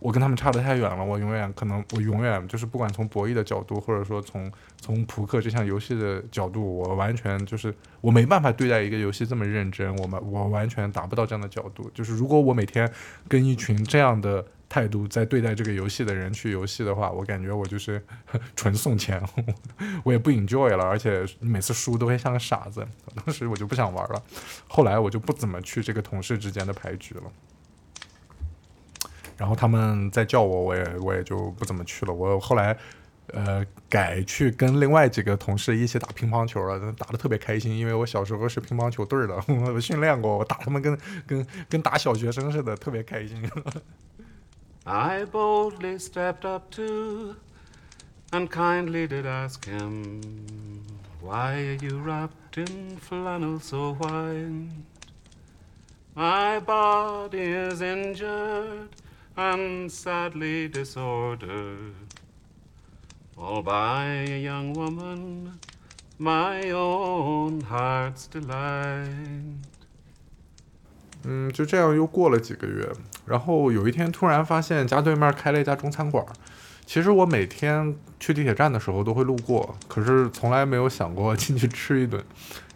[0.00, 12.90] 我跟他们差得太远了，我永远可能我永远就是不管从博弈的角度，或者说从从扑克这项游戏的角度，我完全就是我没办法对待一个游戏这么认真，我们我完全达不到这样的角度，就是如果我每天
[13.28, 14.44] 跟一群这样的。
[14.70, 18.00] 态度在对待这个游戏的人去游戏的话，我感觉我就是
[18.54, 19.20] 纯送钱，
[20.04, 22.86] 我也不 enjoy 了，而且每次输都会像个傻子。
[23.16, 24.22] 当时我就不想玩了，
[24.68, 27.22] 后来我就不怎么去这个同事之间的牌局了。
[29.40, 32.12] 然后他们再叫我，我也我也就不怎么去了。
[32.12, 32.76] 我后来
[33.28, 43.42] 呃改去跟另外几个同事一起打乒乓球了，打的特别开心，因为我小时候是乒乓球队的，我训练过，我打他们跟跟跟打小学生似的，特别开心。
[44.84, 47.36] I boldly stepped up to
[48.30, 50.20] and kindly did ask him,
[51.22, 54.68] Why are you wrapped in flannel so white?
[56.14, 58.88] My body is injured
[59.88, 61.94] sadly disordered,
[63.64, 65.58] by a young woman,
[66.18, 69.56] my own heart's delight.
[71.24, 72.92] 嗯，就这样又过了几个月，
[73.24, 76.24] 然后有一天突然发现家对面开了一家中餐馆。
[76.84, 82.22] 其实我每天去地铁站的时候都会路过，可是从来没有想过进去吃一顿，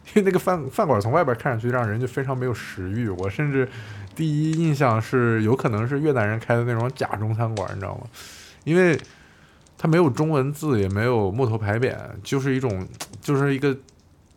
[0.09, 3.09] 因为那个饭饭馆从外边看上去让人就非常没有食欲。
[3.09, 3.68] 我甚至
[4.14, 8.07] 第一印象是有可能是越南人开的那种假中餐馆，你知道吗？
[8.64, 8.98] 因为
[9.77, 12.87] 它没有中文字，也没有木头牌匾，就是一种
[13.20, 13.77] 就是一个。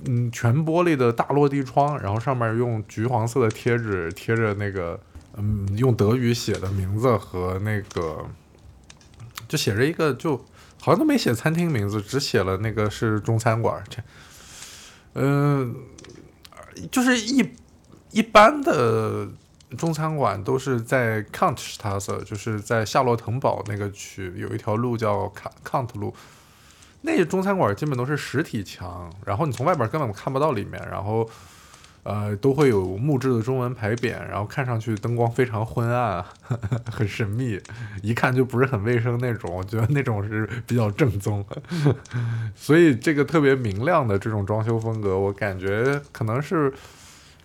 [0.06, 5.00] 嗯，全玻璃的大落地窗，然后上面用橘黄色的贴纸贴着那个，
[5.36, 8.24] 嗯，用德语写的名字和那个，
[9.48, 10.38] 就写着一个，就
[10.80, 13.84] 好像都没写餐厅名字，只写了那个是中餐馆。
[13.90, 14.00] 这，
[15.16, 15.76] 嗯，
[16.92, 17.50] 就是一
[18.12, 19.28] 一般的
[19.76, 25.32] 中餐馆都是在 Count s t a s e 就是在夏洛滕堡那个区有一条路叫
[25.66, 26.14] Count 路。
[27.02, 31.30] 那些中餐馆基本都是实体墙，然后你从外边根本看不到里面，然后，
[32.04, 36.26] 呃，都会有木质的中文牌匾，然后看上去灯光非常昏暗，
[36.92, 37.62] 很神秘，
[38.02, 39.54] 一看就不是很卫生那种。
[39.54, 41.46] 我觉得那种是比较正宗，
[42.56, 46.74] 所以这个特别明亮的这种装修风格，我感觉可能是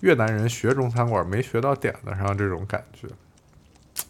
[0.02, 3.08] 越南人学中餐馆没学到点子上这种感觉。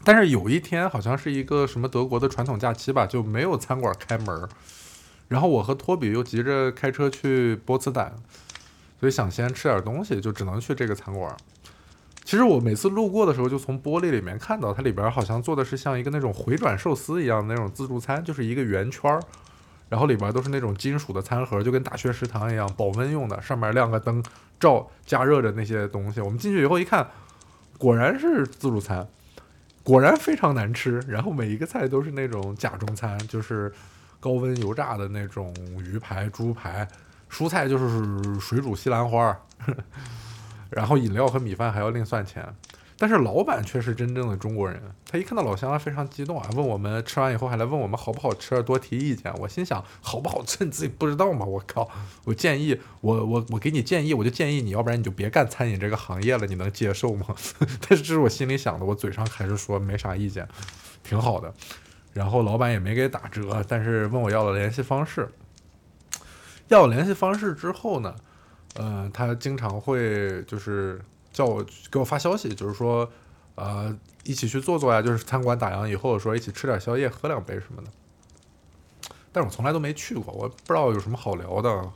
[0.05, 4.49] 但是有一天好像是一个什么德国的传统假期吧，就没有餐馆开门。
[5.29, 8.15] 然后我和托比又急着开车去波茨坦，
[9.01, 11.35] 所以想先吃点东西，就只能去这个餐馆。
[12.25, 19.21] 其实我每次路过的时候，就从玻璃里面看到它里边好像做的是像一个那种回转寿司一样的那种自助餐，就是一个圆圈儿，
[19.93, 24.25] 然后里边都是那种金属的餐盒，就跟大学食堂一样，保温用的，上面亮个灯
[24.59, 26.23] 照加热着那些东西。
[26.23, 27.07] 我们进去以后一看，
[27.77, 29.07] 果然是自助餐，
[29.83, 30.99] 果然非常难吃。
[31.07, 33.71] 然后每一个菜都是那种假中餐，就是。
[34.23, 35.53] 高温油炸的那种
[35.85, 36.87] 鱼排、猪排，
[37.29, 39.37] 蔬菜就是水煮西兰花，
[40.71, 42.47] 然后饮料和米饭还要另算钱。
[42.97, 49.33] 但是老板却是真正的中国人，他一看到老乡非常激动啊，问我们吃完以后还来问我们好不好吃，多提意见。
[49.39, 51.45] 我心想，好不好吃你自己不知道吗？
[51.45, 51.91] 我靠！
[52.25, 57.27] 我建议，我我我给你建议，我就建议你要不然你就别干餐饮这个行业了，你能接受吗？
[57.89, 60.47] 但是这是我心里想的，我嘴上还是说没啥意见，
[61.03, 61.53] 挺好的。
[62.13, 65.29] 然后老板也没给打折，但是问我要了联系方式。
[66.69, 68.15] 要了联系方式之后呢，
[68.75, 71.01] 呃，他经常会就是
[71.33, 73.11] 叫我给我发消息，就是说，
[73.55, 77.89] 呃，一起去坐坐呀，就是餐馆打烊以后说一起吃点宵夜，喝两杯什么的。
[79.33, 81.91] 但是我从来都没去过，我不知道有什么好聊的。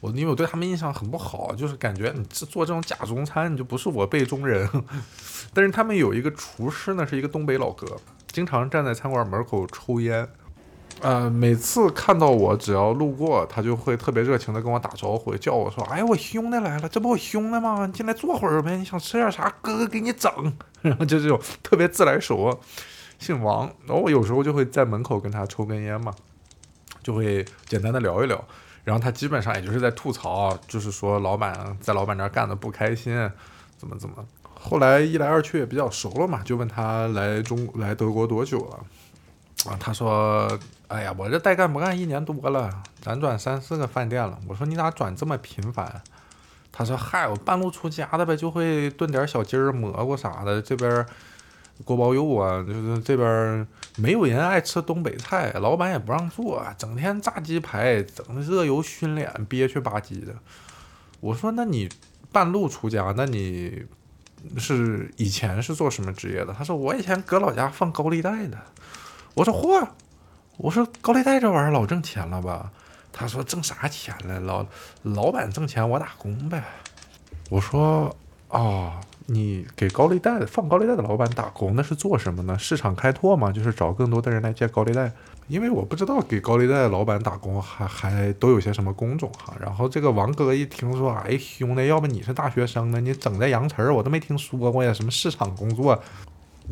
[0.00, 4.68] 我因为我对他们印象很不好，就是感觉你做这种假中餐，你就不是我辈中人。
[5.54, 7.86] 但是他们有一个厨师呢，是一个东北老哥，
[8.32, 10.28] 经常站在餐馆门口抽烟。
[11.02, 17.84] 呃，每次看到我，只要路过，他就会特别热情的跟我打招呼，叫我说：“哎，我兄弟来了，这不我兄弟吗？
[17.86, 20.30] 你进来坐会儿呗，你想吃点啥，哥哥给你整。”
[20.80, 22.56] 然后就这种特别自来熟，
[23.18, 23.66] 姓王。
[23.84, 26.14] 然后我有时候就会在门口跟他抽根烟嘛，
[27.02, 28.42] 就会简单的聊一聊。
[28.84, 33.30] 然后他基本上也就是在吐槽，就是说老板在老板那儿干的不开心，
[33.76, 34.14] 怎么怎么。
[34.54, 40.48] 后来一来二去也比较熟了嘛，就问他来中来德国多久了，啊，他说，
[40.92, 44.38] 哎呀，我这带干不干一年多了，辗转三四个饭店了。
[44.46, 46.02] 我说你咋转这么频繁？
[46.70, 51.06] 他说，嗨，我半路出家的呗，就会炖点小鸡儿、蘑菇啥的，这边。
[51.84, 60.32] 锅包肉啊，就是这边没有人爱吃东北菜，老板也不让做，整天炸鸡排，整热油熏脸，憋屈吧唧的。
[61.18, 61.88] 我说，那你
[62.30, 63.84] 半路出家，那你
[64.58, 66.54] 是以前是做什么职业的？
[66.56, 68.58] 他说，我以前搁老家放高利贷的。
[69.34, 69.88] 我说，嚯，
[70.62, 72.70] 我说高利贷这玩意儿老挣钱了吧？
[73.12, 74.38] 他说，挣啥钱了？
[74.40, 74.64] 老
[75.02, 76.62] 老板挣钱，我打工呗。
[77.50, 78.16] 我说，
[78.48, 78.92] 哦。
[79.26, 82.58] 你给高利贷放高利贷的老板打工，那是做什么呢？
[82.58, 83.52] 市场开拓嘛？
[83.52, 85.10] 就是找更多的人来借高利贷。
[85.46, 89.54] 因为我不知道给高利贷的老板打工还还都有些什么工种哈。
[89.60, 93.00] 然后这个王哥一听说，哎兄弟，要不你是大学生呢？
[93.00, 94.92] 你整这洋词儿我都没听说过呀。
[94.92, 96.02] 什么市场工作？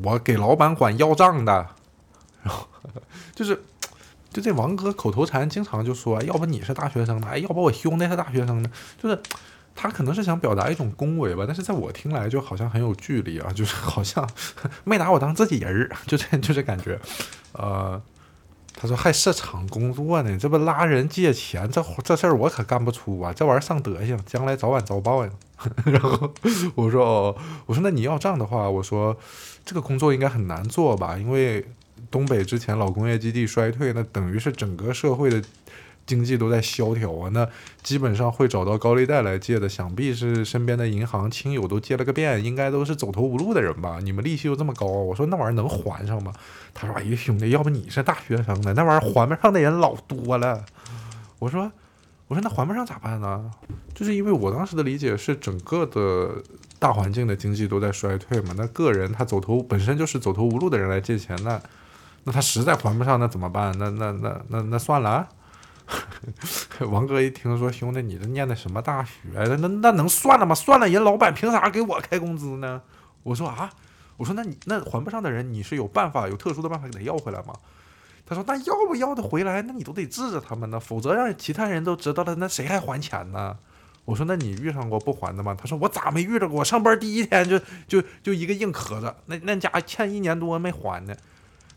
[0.02, 1.52] 我给老板管要账的。
[2.42, 2.66] 然 后
[3.32, 3.62] 就是，
[4.30, 7.28] 就这王哥口头禅经常就说，要不你是大学生呢？
[7.30, 8.70] 哎，要不我兄弟是大学生呢？
[9.02, 9.18] 就是。
[9.72, 14.28] 他可能是想表达一种恭维吧，但是在我听来就好像很有距离啊，就是好像
[14.84, 17.00] 没拿我当自己人儿，就这就这感觉。
[17.52, 18.02] 呃，
[18.74, 25.32] 他说还市场工作呢，这不拉人借钱，这这事儿我可干不出啊，这玩意儿上德行，将来早晚遭报应。
[25.86, 26.30] 然后
[26.74, 29.16] 我说哦，我说那你要这样的话，我说
[29.64, 31.64] 这个工作应该很难做吧，因为
[32.10, 35.42] 东北之前老工业基地衰退，那等于是整个社会的。
[36.06, 37.48] 经济都在萧条啊，那
[37.84, 44.00] 基本上会找到高利贷来借的，想必是身边的银行亲友都借了个遍，应该都是走投无路的人吧？
[44.02, 46.32] 你们利息又这么高，我说那玩意儿能还上吗？
[46.74, 48.72] 他说：“哎呀，兄弟，要不你是大学生呢？
[48.74, 50.64] 那玩意儿还不上的人老多了。”
[51.38, 51.70] 我说
[52.26, 53.48] ：“我说那还不上咋办呢？
[53.94, 56.42] 就是因为我当时的理解是整个的
[56.80, 61.60] 大环境的经济都在衰退嘛，那个人他走投本身就是走投无路的人来借钱，那
[62.24, 63.74] 那他实在还不上，那怎么办？
[63.78, 65.28] 那那那那那算了。
[66.88, 69.10] ”王哥一听说兄弟，你这念的什么大学？
[69.32, 70.54] 那那那能算了吗？
[70.54, 72.80] 算了，人老板凭啥给我开工资呢？
[73.22, 73.70] 我说啊，
[74.16, 77.54] 我说那你那还不上的人，你是有办法，有特殊的办法给他要回来吗？
[78.24, 79.62] 他说那要不要得回来？
[79.62, 83.56] 那你都得治着他们呢，否则让其他人都知道了，那谁还还钱呢？
[84.04, 85.56] 我说那你遇上过不还的吗？
[85.58, 86.64] 他说我咋没遇着过？
[86.64, 91.14] 上班第一天就就就一个硬壳子，那那家欠一年多没还呢。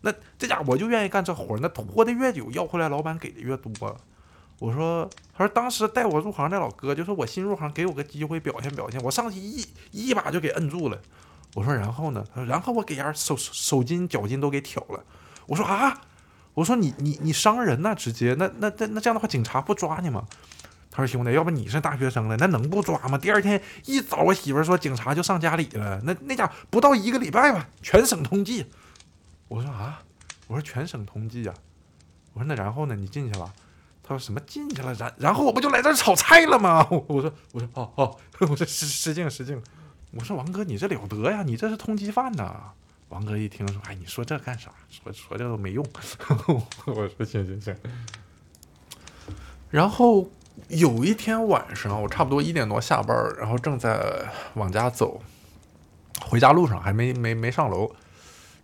[0.06, 3.72] 那这家我就愿意干这活儿，那拖的越久，要回来老板给的越多。
[4.60, 9.02] 我说，他说当时带我入行那老哥就说，我新入行，给我个机会表现表现。
[9.02, 11.00] 我上去一一把就给摁住了。
[11.56, 12.24] 我说然后呢？
[12.34, 15.04] 他说然后我给人手手筋脚筋都给挑了。
[15.48, 16.02] 我说啊，
[16.54, 20.26] 我说你你你伤人呐，直接那那那那这样的话，警察不抓你吗？
[20.92, 23.18] 他说兄弟，要不你是大学生了，那能不抓吗？
[23.18, 26.00] 第二天一早，我媳妇说警察就上家里了。
[26.04, 28.66] 那那家不到一个礼拜吧，全省通缉。
[29.54, 30.02] 我说啊，
[30.48, 31.54] 我说全省通缉呀，
[32.34, 32.96] 我说那然后呢？
[32.96, 33.54] 你进去了？
[34.02, 34.92] 他说什么进去了？
[34.96, 36.88] 然然后我不就来这炒菜了吗？
[36.90, 39.62] 我说我说哦哦，我说失失敬失敬。
[40.10, 42.72] 我说王哥你这了得呀，你这是通缉犯呐！
[43.10, 44.72] 王哥一听说，哎，你说这干啥？
[44.90, 45.86] 说说这都没用。
[46.88, 47.76] 我说行行行。
[49.70, 50.28] 然后
[50.70, 55.22] 有一天晚上，我差不多一点多下班，然后正在往家走，
[56.26, 57.96] 回家路上还没没没上楼。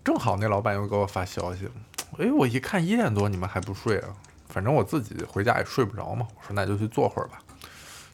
[0.04, 1.70] 正好那老板又给我发消息，
[2.18, 4.10] 哎，我一看一点多，你们还不睡啊？
[4.48, 6.28] 反正我自己回家也睡不着嘛。
[6.36, 7.40] 我说那就去坐会儿吧。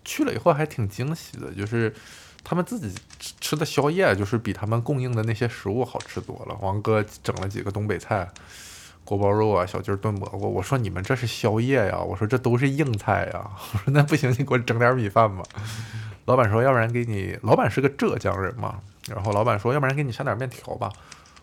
[0.04, 1.94] 去了以后还挺惊喜的，就是
[2.44, 2.94] 他们自己
[3.40, 6.56] 吃的宵夜，就是比他们供应的那些食物好吃多了。
[6.62, 8.30] 王哥整了几个东北菜，
[9.04, 10.54] 锅包肉啊，小鸡炖蘑菇。
[10.54, 11.98] 我说你们这是宵夜呀？
[12.00, 13.50] 我说这都是硬菜呀。
[13.74, 15.44] 我说那不行，你给我整点米饭吧。
[16.26, 18.82] 老板说要不然给你，老板是个浙江人嘛。
[19.08, 20.92] 然后老板说要不然给你上点面条吧。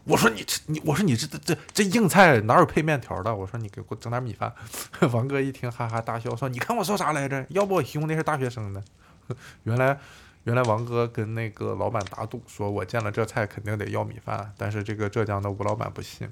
[0.04, 3.34] 我说你这你，我说你这这这这硬菜哪有配面条的？
[3.34, 4.52] 我说你给我整点米饭。
[5.12, 7.46] 王哥一听哈哈大笑说：“你看我说啥来着？
[7.50, 8.82] 要不我兄弟是大学生呢。
[9.62, 9.98] ”原来
[10.44, 16.28] 原来王哥跟那个老板打赌，说我见了这菜肯定得要米饭，但是这个浙江的吴老板不信。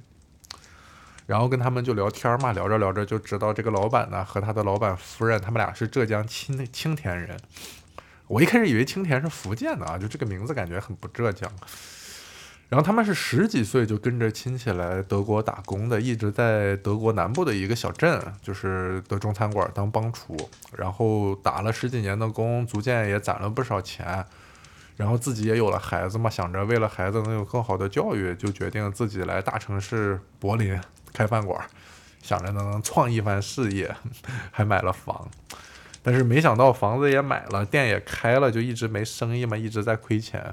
[1.27, 7.39] 然后跟他们就聊天嘛，聊着聊着就知道这个老板呢和他的老板夫人，他们俩是浙江青青田人。
[8.27, 11.49] 我一开始以为青田是福建的啊，就这个名字感觉很不浙江。
[12.71, 20.37] 然后他们是十几岁就跟着亲戚来德国打工的，一直在德国南部的一个小镇，就是的中餐馆当帮厨，
[20.77, 24.25] 然后打了十几年的工，逐渐也攒了不少钱，
[24.97, 30.81] 然后自己也有了孩子嘛，想着为了孩子能有更好的教育，就决定自己来大城市柏林
[31.13, 31.61] 开饭馆，
[32.23, 33.93] 想着能创一番事业，
[34.53, 35.29] 还买了房，
[36.05, 40.53] 但是没想到房子也买了，店也开了，就一直没生意嘛，一直在亏钱。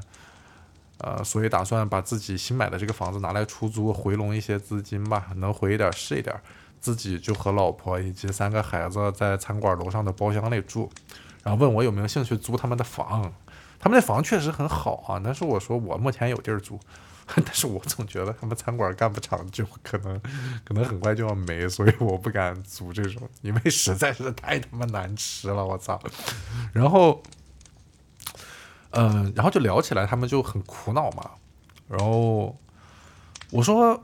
[1.00, 6.36] 呃，所以打算把自己新买的这个房子拿来出租，回笼一些资金吧，能回一点是一点。
[6.80, 10.88] 自己就和老婆以及三个孩子在餐馆楼上的包厢里住，
[11.43, 13.34] 然后问我有没有兴趣租他们的房。
[13.80, 16.80] 他们那房确实很好啊，但是我说我目前有地儿租，
[17.36, 20.22] 但是我总觉得他们餐馆干不长久，可能
[20.64, 26.00] 可能很快就要没，所以我不敢租这种，因为实在是太他妈难吃了，我操。
[26.72, 27.22] 然后。
[29.00, 31.30] 嗯，然后就聊起来，他们就很苦恼嘛。
[31.88, 32.58] 然后
[33.52, 34.02] 我说：“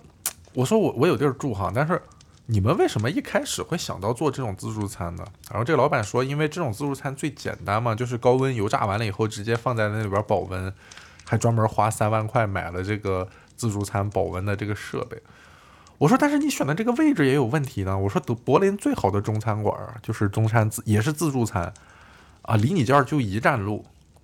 [0.54, 2.00] 我说我我有地儿住哈，但是
[2.46, 10.72] 你们为什么一开始会想到做这种自助餐呢？”然后这个老板说：“因为这种自助餐最简单嘛，就是高温油炸完了以后直接放在那里边保温，
[11.26, 13.28] 还专门花三万块买了这个
[13.58, 15.20] 自助餐保温的这个设备。”
[15.98, 21.74] 我说：“但是你选的这个位置也有问题呢。”我说：“德柏林最好的中餐馆就是中餐自也是自助餐
[22.44, 23.84] 啊，离你这儿就一站路。”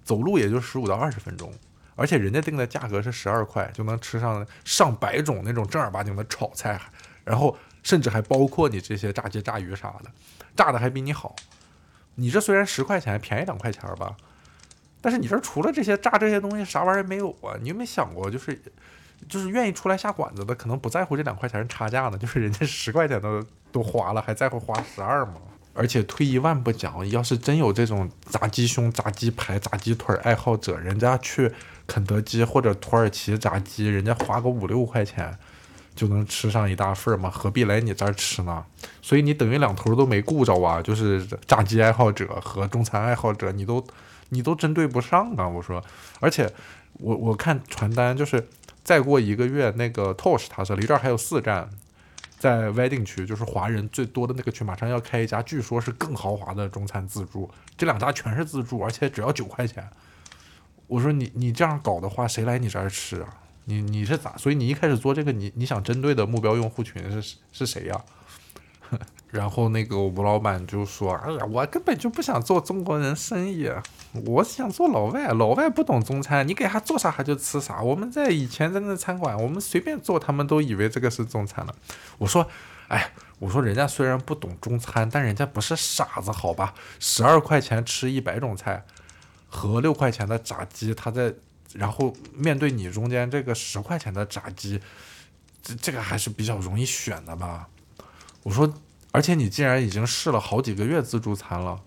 [0.09, 1.53] 走路也就十五到二十分钟，
[1.95, 6.81] 而且人家定的价格是十二块，就能吃上上百种那种正儿八经的炒菜，
[7.23, 10.09] 然后甚至还包括你这些炸鸡、炸鱼啥的，
[10.55, 11.35] 炸的还比你好。
[12.15, 14.17] 你这虽然十块钱便宜两块钱吧，
[14.99, 17.53] 但是你这除了这些炸这些东西，啥玩意儿没有啊？
[17.61, 18.59] 你有没有想过，就是
[19.27, 25.35] 就是愿意出来下馆子的，可能不在乎这两块钱差价呢，就是人家十块钱都都花了，还在乎花十二吗？
[25.79, 31.49] 而且退一万步讲，要是真有这种炸鸡胸、炸鸡排、炸鸡腿爱好者，人家去
[31.87, 35.33] 肯德基或者土耳其炸鸡，人家花个五六块钱
[35.95, 38.65] 就能吃上一大份嘛，何必来你这儿吃呢？
[39.01, 43.81] 所以你等于两头都没顾着啊，就是炸鸡爱好者和中餐爱好者，你都
[44.27, 45.47] 你都针对不上啊！
[45.47, 45.81] 我说，
[46.19, 46.51] 而且
[46.95, 48.45] 我我看传单，就是
[48.83, 51.69] 再过一个月，那个 Tosh 他说离这儿还有四站。
[52.39, 57.51] 在 Wedding 区，就是华人最多的那个区，马上要开一家，据说是更豪华的中餐自助。
[57.77, 59.87] 这两家全是自助，而且只要九块钱。
[60.87, 63.27] 我说你你这样搞的话，谁来你这儿吃啊？
[63.65, 64.35] 你你是咋？
[64.37, 68.01] 所以你一开始做这个，你你想针对的目标用户群是是谁呀？
[69.29, 73.69] 然后那个吴老板就说：“哎呀，我根本就不想做中国人生意，
[74.25, 75.27] 我想做老外。
[75.29, 77.81] 老外不懂中餐，你给他做啥他就吃啥。
[77.81, 81.75] 我们在以前在那餐馆，我们随便做，他们都以为这个是中餐了。
[82.17, 82.47] 我说，
[82.87, 86.73] 哎，我说人家虽然不懂中餐，但人家不是傻子，好吧？
[86.99, 88.83] 十二块钱吃一百种菜，
[89.47, 91.33] 和六块钱的炸鸡，他在
[91.73, 94.81] 然后面对你中间这个十块钱的炸鸡，
[95.61, 97.67] 这这个还是比较容易选的吧？
[98.43, 98.73] 我说。”
[99.11, 101.81] 而且你既然已经试了好几个月自助餐了，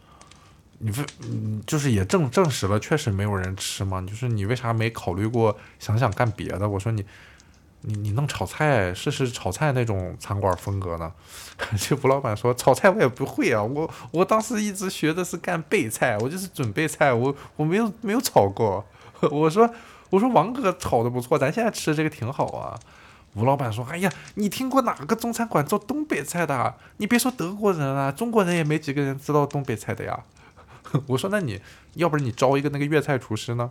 [0.85, 4.01] 你为嗯就是也证证实了确实没有人吃嘛？
[4.03, 6.69] 就是你为啥没考虑过想想干别的？
[6.69, 7.07] 我说你
[7.83, 11.13] 你你弄炒菜试试炒菜那种餐馆风格呢？
[11.79, 18.85] 这吴老板说炒菜我也不会啊，我我当时一直学的是干备菜，我就是准备菜，我我没有没有炒过。
[19.31, 19.73] 我说
[20.11, 22.79] 我说王哥炒的不错，咱现在吃这个挺好啊。
[23.35, 26.75] 吴老板说：“哎呀，你听过哪个中餐馆做东北菜的？
[26.99, 30.19] 你别说德国人了，中国人也没几个人知道东北菜的呀。”
[31.07, 31.61] 我说：“那你
[31.95, 33.71] 要不然你招一个那个粤菜厨师呢？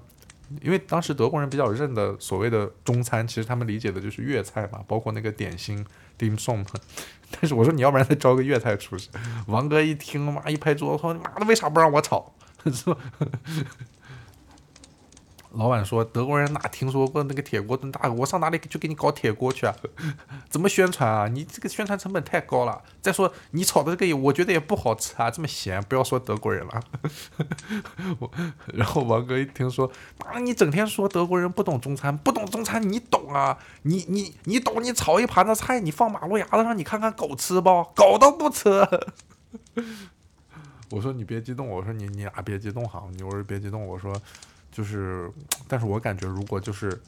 [0.62, 5.86] 因为当时德国人比较认的所谓的中餐，其实他们理解的就是粤菜嘛，包括那个点心
[6.20, 6.66] dim sum。
[7.32, 9.10] 但是我说你要不然再招个粤菜厨师。”
[9.48, 12.34] 王哥一听，妈一拍桌子说：“妈的，为啥不让我炒？”
[15.54, 18.14] 老板说：“德国人哪听说过那个铁锅炖大鹅？
[18.14, 19.76] 我上哪里去给你搞铁锅去啊？
[20.50, 21.28] 怎么宣传啊？
[21.28, 22.82] 你这个宣传成本太高了。
[23.02, 25.84] 再说你炒的这个，我觉得也不好吃啊，这么咸。
[25.84, 26.82] 不要说德国人了。
[28.20, 28.32] 我
[28.74, 33.58] 然后王哥一听说，妈，你整天说德国人不懂中餐，不懂中餐你懂啊？
[33.82, 34.82] 你你你懂？
[34.82, 37.84] 你炒一盘子菜，你放马路牙子上，你看看狗吃不？
[37.94, 38.70] 狗都不吃。
[40.92, 44.16] 我说你别激动，我说你你俩别激动哈，你我说别激动，我说。”
[44.72, 45.30] 就是，
[45.68, 47.02] 但是我感觉如果就是，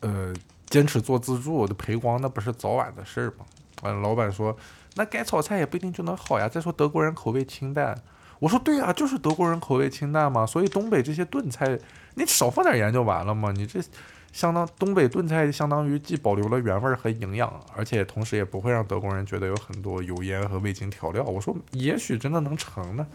[0.00, 0.34] 呃，
[0.66, 3.46] 坚持做自助的赔光，那不是早晚的事儿吗？
[3.82, 4.56] 完，老板说，
[4.94, 6.48] 那改炒菜也不一定就能好呀。
[6.48, 8.00] 再说德国人口味清淡，
[8.38, 11.78] 我说对啊，就是德国人口味清淡嘛，所以东北这些炖菜
[12.14, 13.80] 你少放点盐就完了嘛，你这。
[14.34, 21.22] 相当东北炖菜相当于既保留了原味儿和营养，而且同时也不会让德国人觉得有很多油烟和味精调料。
[21.22, 23.06] 我说也许真的能成呢。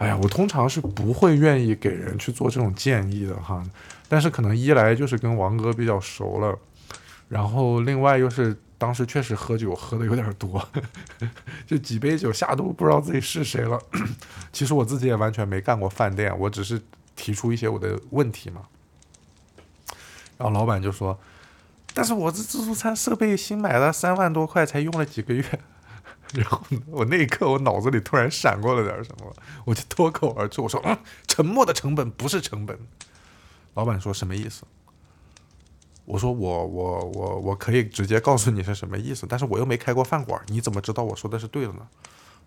[0.00, 3.62] 哎呀，我通常是不会愿意给人去做这种建议的哈。
[4.08, 6.58] 但是可能一来就是跟王哥比较熟了，
[7.28, 10.66] 然后另外又是当时确实喝酒喝的有点多，
[11.68, 13.78] 就几杯酒下肚不知道自己是谁了。
[14.50, 16.80] 其实我自己也完全没干过饭店，我只是
[17.14, 18.62] 提出一些我的问题嘛。
[20.38, 21.20] 然后老板就说
[21.92, 25.44] ：“但是我这自助餐设备新买的，三万多块才用了几个月。”
[26.34, 32.78] 然后我那一刻我脑子里突然闪过了点什么，我就脱口而出：“我说，嗯，沉默的成本不是成本。”
[33.74, 34.64] 老板说：“什么意思？”
[36.06, 41.86] 我说：“我我我我可以直接告诉你是什么意思，但是我又没开过饭馆，你怎么知道我说的是对的呢？”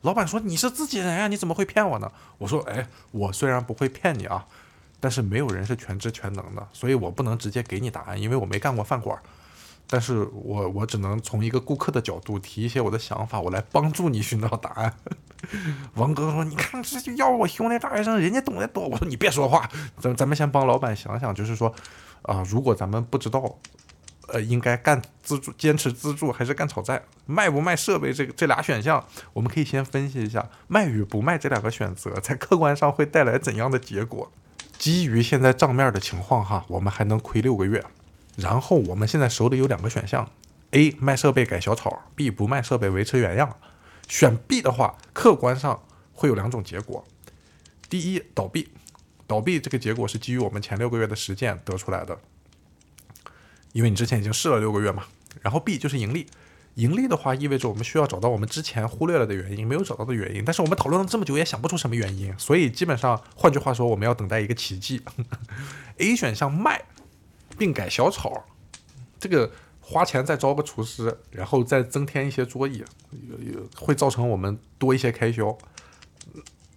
[0.01, 4.45] 老板说：“你是自己人呀，你怎么会骗我呢？”我说：“哎，我虽然不会骗你啊。”
[4.99, 9.21] 但是没有人是全知全能的，所以我不能直接给你答案，因为我没干过饭馆。
[9.87, 14.93] 但是我我只能从一个顾客的角度提一些我的想法，我来帮助你寻找答案。
[15.95, 19.69] 王哥说：“你看，这就要我兄弟大学生，人家懂得多。”我说：“你别说话，
[19.99, 21.73] 咱咱们先帮老板想想，就是说，
[22.21, 23.57] 啊，如果咱们不知道，
[24.29, 34.31] 呃，应该干自助、坚持自助还是干炒菜，卖不卖设备这个这俩选项，我们可以先分析一下，卖与不卖这两个选择，在客观上会带来怎样的结果。”
[34.79, 37.83] 基于现在账面的情况哈，我们还能亏六个月。
[38.37, 40.29] 然后我们现在手里有两个选项
[40.71, 43.57] ：A 卖设备改小草，B 不卖设备维持原样。
[44.07, 47.05] 选 B 的话，客观上会有两种结果：
[47.89, 48.69] 第一，倒闭。
[49.25, 52.19] 倒闭这个结果是基于我们前六个月的实践得出来的，
[53.71, 55.05] 因为你之前已经试了六个月嘛。
[55.41, 56.27] 然后 B 就是盈利。
[56.75, 60.43] 盈利的话，意味着我们需要找到我们之前忽略了的原因，没有找到的原因。
[60.43, 62.33] 但是我们讨论了这么久，也想不出什么原因。
[62.37, 65.01] 所以基本上，换句话说，我们要等待一个奇迹。
[65.97, 66.83] A 选项卖，
[67.57, 68.43] 并改小炒，
[69.19, 72.83] 这个花钱再招个厨师，然后再增添一些桌椅，
[73.75, 75.57] 会造成我们多一些开销。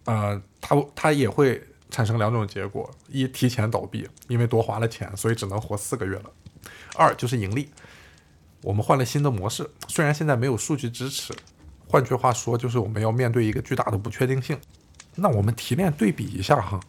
[0.04, 6.30] 呃，它它也会产生两种结果：一提前倒闭，因为多花了钱，所以只能活四个月了；
[6.96, 7.68] 二就是盈利。
[8.62, 11.32] 我们换了新的模式，虽然现在没有数据支持，
[11.88, 14.58] 换句话说，就是我们要面对一个巨大的不确定性。
[15.14, 16.80] 那我们提炼对比一下哈，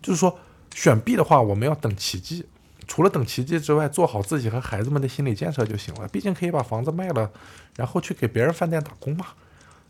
[0.00, 0.38] 就是说
[0.74, 2.46] 选 B 的话，我们要等奇迹，
[2.86, 6.08] 除了等奇迹之外，做好自己和孩子们的心理建设就行了。
[6.08, 7.30] 毕竟可以把房子卖了，
[7.76, 9.26] 然后去给别人饭店打工嘛。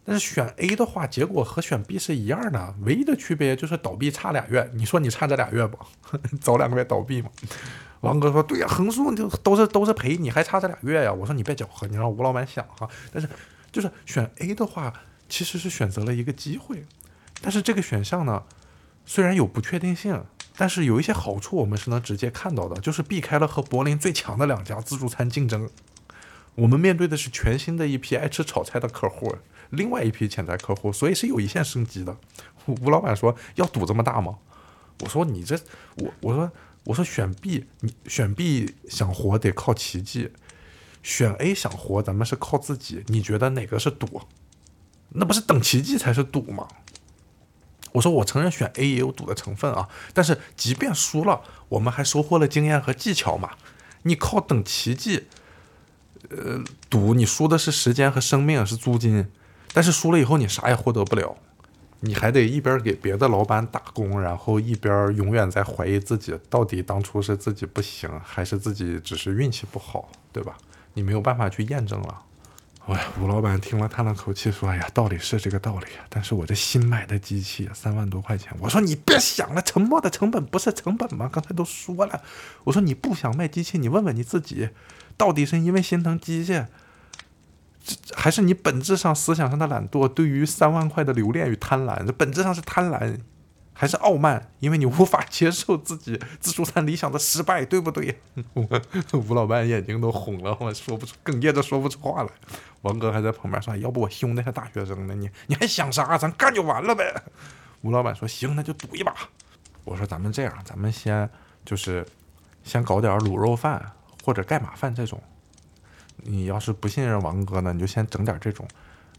[0.04, 4.70] 但是选 A 的话，结果和选 B 是一样的，唯一的区别就是倒闭差俩月。
[4.74, 5.78] 你说你差这俩月不？
[6.40, 7.30] 早两个月倒闭嘛。
[8.00, 13.26] 王哥说：“对呀，横竖就都是都是赔，你还差这俩月呀？”我说：“你别搅和，你让吴老板想哈。”但是，
[13.72, 14.92] 就是选 A 的话，
[15.26, 16.84] 其实是选择了一个机会。
[17.40, 18.42] 但是这个选项呢，
[19.06, 20.22] 虽然有不确定性，
[20.56, 25.68] 但是有一些好处我们是能直接看到的，就是避开了和柏林最强的两家自助餐竞争。
[26.54, 29.36] 我们面对的是全新的一批爱吃炒菜的客户，
[29.70, 32.16] 另外一批潜在客户，所以是有一线生机的。
[32.66, 34.38] 吴老板说：“要赌这么大吗？”
[35.02, 35.58] 我说：“你这，
[35.96, 36.52] 我我说。”
[36.86, 40.28] 我说选 B，你选 B 想活得靠奇迹，
[41.02, 43.02] 选 A 想活咱们是靠自己。
[43.06, 44.20] 你觉得哪个是赌？
[45.08, 46.68] 那不是等奇迹才是赌吗？
[47.94, 53.50] 我说我承认选 A 也有赌的成分啊，但是即便输了，我们还收获了经验和技巧嘛。
[54.02, 55.26] 你靠等奇迹，
[56.28, 59.28] 呃，赌你输的是时间和生命，是租金，
[59.72, 61.36] 但是输了以后你啥也获得不了。
[62.00, 70.58] 你还得一边给别的老板打工，然后一边永远在怀疑自己到底当初是自己不行，还是自己只是运气不好，对吧？
[70.92, 72.22] 你没有办法去验证了。
[72.86, 81.30] 哎，吴老板听了叹了口气说：“哎呀，道理是这个道理啊，但是我这新买的机器三万多块钱。”我说：“你别想了，沉默的成本不是成本吗？
[81.32, 82.20] 刚才都说了。”
[82.64, 84.68] 我说：“你不想卖机器，你问问你自己，
[85.16, 86.66] 到底是因为心疼机械？”
[88.14, 93.18] 还是你本质上思想上的懒惰，对于三万块的留恋与贪婪，这本质上是贪婪，
[93.74, 94.50] 还是傲慢？
[94.60, 98.18] 因为你无法接受自己自助餐理想的失败，对不对？
[99.12, 102.30] 吴老板眼睛都红了，我说不出，哽咽着说不出话来。
[102.82, 106.16] 王哥还在旁边说：“要不我兄弟还大学生呢，你你还想啥？
[106.16, 107.12] 咱干就完了呗。”
[107.82, 109.14] 吴老板说：“行，那就赌一把。”
[109.84, 111.28] 我说：“咱们这样，咱们先
[111.64, 112.06] 就是
[112.62, 115.20] 先搞点卤肉饭或者盖码饭这种。”
[116.16, 118.66] 你要是不信任王哥呢，你就先整点这种，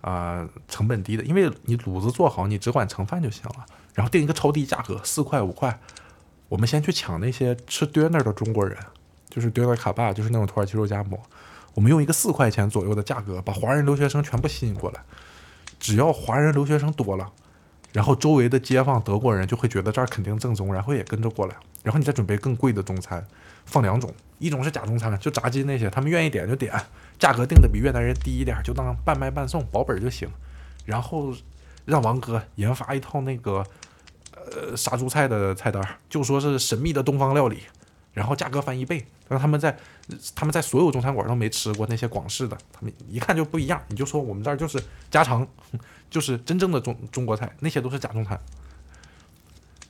[0.01, 3.65] 啊，成本低的，因为你卤子做好，你只管盛饭就行了。
[3.95, 5.79] 然后定一个超低价格，四块五块，
[6.49, 8.77] 我们先去抢那些吃 dinner 的中国人，
[9.29, 11.19] 就是 dinner 卡巴，就是那种土耳其肉夹馍。
[11.73, 15.01] 我们用一个四块钱左右的价格，把华人留学生全部吸引过来。
[15.79, 17.31] 只要华人留学生多了，
[17.91, 21.55] 然后周围的街坊德国人就会觉得这儿肯定正宗，然后也跟着过来。
[21.83, 23.25] 然后你再准备更贵的中餐，
[23.65, 26.73] 放两种，一种是假中餐，就炸鸡那些，他们愿意点就点，
[27.19, 30.27] 价格定的比越南人低一点，就当半卖半送，保本就行。
[30.85, 31.33] 然后
[31.85, 33.65] 让王哥研发一套那个
[34.31, 37.59] 呃杀猪菜的菜单，就说是神秘的东方料理，
[38.13, 39.77] 然后价格翻一倍，让他们在
[40.35, 45.47] 他们在所有中餐馆都没吃过那些广式的，他们一看就不一样，你就说我们这儿就是家常，
[46.09, 48.39] 就是真正的中中国菜，那些都是假中餐，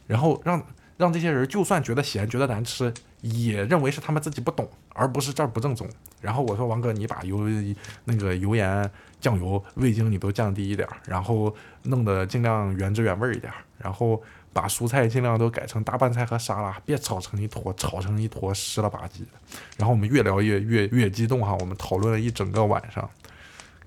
[0.08, 0.64] 然后让。
[0.98, 2.94] 让这些人就算觉得咸、觉得难吃，
[3.26, 5.90] 也认为是他们自己不懂，而不是这儿不正宗。
[6.22, 7.40] 然后我说王哥，你把油、
[8.04, 8.88] 那个油盐、
[9.20, 11.54] 酱油、味精你都降低一点，然后
[11.84, 14.22] 弄得尽量原汁原味一点，然后
[14.54, 19.22] 把蔬菜尽量都改成大拌菜和沙拉，别炒成一坨，炒成一坨湿了吧唧。
[19.78, 23.10] 然后我们越聊越越越激动哈，我们讨论了一整个晚上，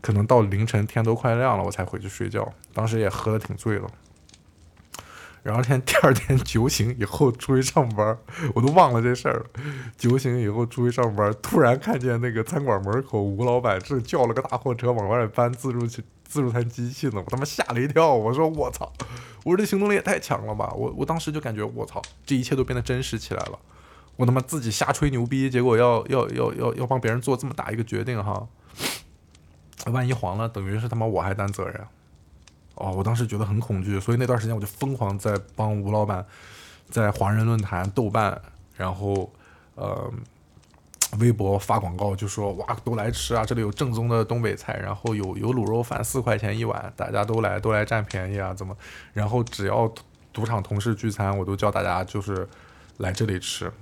[0.00, 2.52] 可能到凌晨天都快亮了，我才回去睡觉。
[2.74, 3.88] 当时也喝的挺醉了。
[5.42, 8.18] 然后天第二天酒醒以后出去上班，
[8.54, 9.46] 我都忘了这事儿了。
[9.96, 18.12] 酒醒以后出去上班，突然看见那个餐馆门口吴老板正叫了个大货车往外搬自助自助餐机器呢，我他妈吓了一跳。
[18.12, 18.92] 我说我操，
[19.44, 20.72] 我说这行动力也太强了吧！
[20.76, 23.58] 我我当时就感觉我操，这一切都变得真实起来了。
[24.16, 28.46] 我他妈自己瞎吹牛逼，结果要要要要要帮别人做这么大一个决定哈，
[29.86, 31.86] 万一黄了，等于是他妈我还担责任。
[32.78, 36.24] 哦，我当时觉得很恐惧，所以那段时间我就疯狂在帮吴老板，
[36.88, 38.40] 在华人论坛、豆瓣，
[38.76, 39.30] 然后
[39.74, 40.10] 呃
[41.18, 48.76] 微博发广告，就说哇都来吃啊，这里有正宗的东北菜，然后有有卤肉饭四块钱一碗，大家都来都来占便宜啊，怎么？
[49.12, 49.92] 然后只要
[50.32, 52.48] 赌场同事聚餐，我都叫大家就是
[52.98, 53.72] 来这里吃，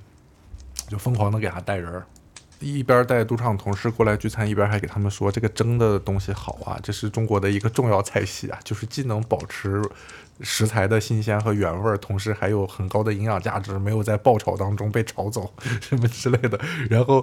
[0.88, 2.02] 就疯狂的给他带人。
[2.60, 9.82] 一边带赌场同事过来聚餐，一边还给他们说这个蒸的东西好啊，这是中国的一个重要菜系啊，就是既能保持
[10.40, 15.52] 食材的新鲜和原味，同时还有很高的营养价值，没有在爆炒当中被炒走
[15.82, 16.58] 什么之类的。
[16.88, 17.22] 然后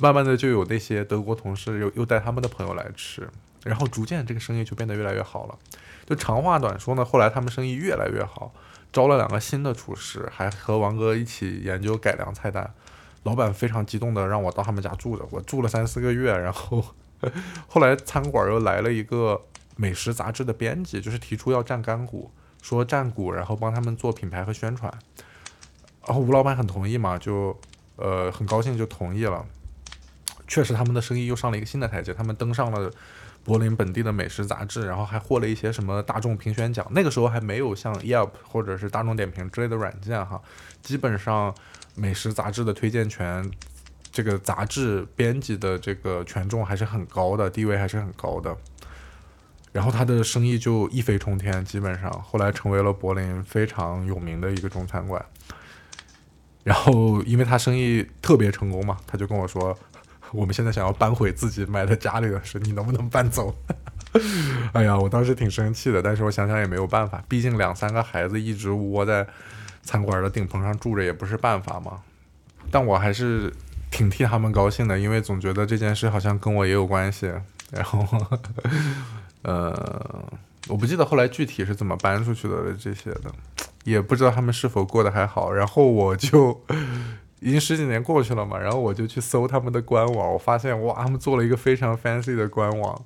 [0.00, 3.28] 慢慢的就有那些德国同事又又带他们的朋友来吃，
[3.64, 5.58] 然后逐渐这个生意就变得越来越好了。
[6.06, 8.52] 就长话短说呢，后来他们生意越来越好，
[8.92, 12.72] 招了两个新的厨师，还和王哥一起研究改良菜单。
[13.24, 16.84] 老板非常激动的让我到他们家住着，我住了三四个月，然后
[17.66, 19.40] 后来餐馆又来了一个
[19.76, 22.30] 美食杂志的编辑，就是提出要占干股，
[22.62, 24.92] 说占股，然后帮他们做品牌和宣传，
[26.06, 27.58] 然后吴老板很同意嘛，就
[27.96, 29.44] 呃很高兴就同意了。
[30.46, 32.90] 确实他们的生意又上了一个新的台阶，他们登上了
[33.42, 36.86] 柏林本地的美食杂志，然后还获了一些什么大众评选奖。
[36.90, 40.42] 那个时候还没有像 Yelp 或者是大众点评之类的软件哈，
[40.82, 41.54] 基本上。
[41.94, 43.48] 美食杂志的推荐权，
[44.10, 48.56] 这个杂志编辑的这个权重还是很高的，地位还是很高的。
[49.72, 55.24] 然后他的生意就一飞冲天，基本上后来成为了柏林非常有名的一个中餐馆。
[56.62, 59.76] 然后因为他生意特别成功嘛，他就跟我说
[60.32, 63.54] ：“我们现在想要搬回自己买的家里的事，你能不能搬走？”
[64.72, 69.26] 哎呀，我当时挺生气的，但是我想想也没有办法，毕竟两三个孩子一直窝在。
[69.84, 72.00] 餐馆的顶棚上住着也不是办法嘛，
[72.70, 73.52] 但我还是
[73.90, 77.32] 挺替他们高兴的，因为总觉得这件事好像跟我也有关系。
[77.70, 78.06] 然后，
[79.42, 80.32] 呃，
[80.68, 83.32] 我不记得后来具体是怎么搬出去的这些的，
[83.84, 85.52] 也不知道他们是否过得还好。
[85.52, 86.60] 然后我就
[87.40, 93.02] 已经十几年过去了嘛，然后我就去搜他们的官网，我发现哇，他们做了一个非常 fancy 的官网，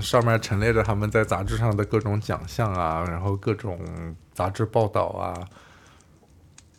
[0.00, 3.78] 上面陈列着他们在杂志上的各种奖项啊，然后各种
[4.32, 5.34] 杂志报道啊。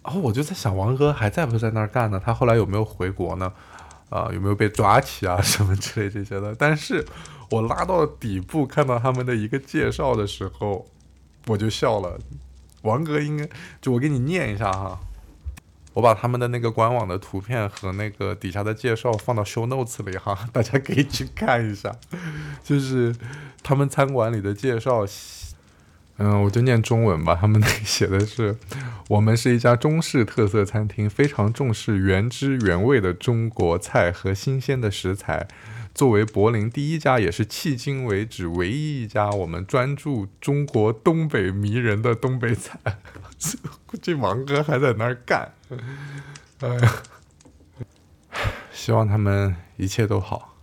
[0.04, 2.20] 然后我就在想，王哥还在不在那儿干呢？
[2.24, 3.54] 他后来有没有回国呢？
[4.10, 6.56] 啊，有没有被抓起啊， 什么之类这些的？
[6.56, 7.06] 但是
[7.50, 10.86] 我拉到底部看到他们的一个介绍的时候，
[11.48, 12.20] 我就笑了。
[12.82, 13.48] 王哥应该
[13.80, 15.00] 就我给你念一下哈，
[15.94, 21.96] 我把他们的那个官网的图片和那个底下的介绍放到 show notes 里哈，大家可以去看一下，
[22.64, 23.16] 就是
[23.62, 25.06] 他们餐馆里的介绍。
[26.24, 27.36] 嗯，我就念中文吧。
[27.36, 28.56] 他们 那写的是：
[29.10, 35.48] 我们是一家中式特色餐厅，非常重视原汁原味的中国菜和新鲜的食材。
[35.96, 42.80] 作为柏林第一家，也是迄今为止唯一一家，我们专注中国东北迷人的东北菜。
[43.88, 45.54] 估计王哥还在那儿干。
[46.60, 46.94] 哎呀，
[48.72, 50.56] 希望他们一切都好。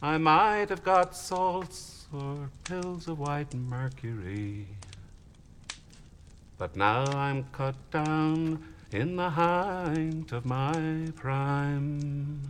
[0.00, 1.99] I might have got salts.
[2.10, 4.66] For pills of white mercury.
[6.58, 8.58] But now I'm cut down
[8.90, 12.40] in the height of my prime.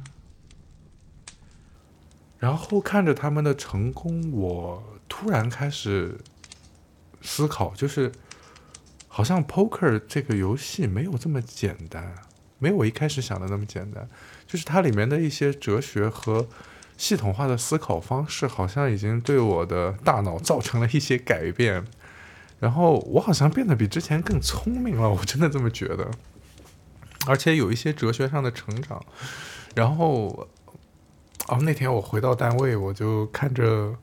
[2.39, 6.19] 然后看着他们的成功，我突然开始
[7.21, 8.11] 思考，就是
[9.09, 12.15] 好像 poker 这个游戏没有这么简单，
[12.59, 14.09] 没有我一开始想的那么简单，
[14.47, 16.49] 就是它里面的一些哲学和
[17.01, 21.87] 系统化的思考方式，好像已经对我的大脑造成了一些改变，
[22.59, 26.11] 然后我好像变得比之前更聪明了，我真的这么觉得，
[27.27, 29.03] 而且有一些哲学上的成长，
[29.75, 30.47] 然后。
[31.49, 33.97] 哦，那天我回到单位，我就看着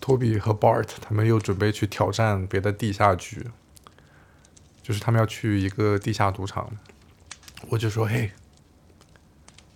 [0.00, 3.46] 托比和 Bart 他们又准备去挑战别的地下局，
[4.82, 6.70] 就是他们要去一个地下赌场。
[7.70, 8.32] 我就说：“嘿，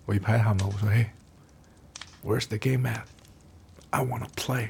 [0.05, 1.07] 我一拍他们，我说：‘嘿
[2.26, 3.06] ，Where's the game at?
[3.92, 4.70] I wanna play。’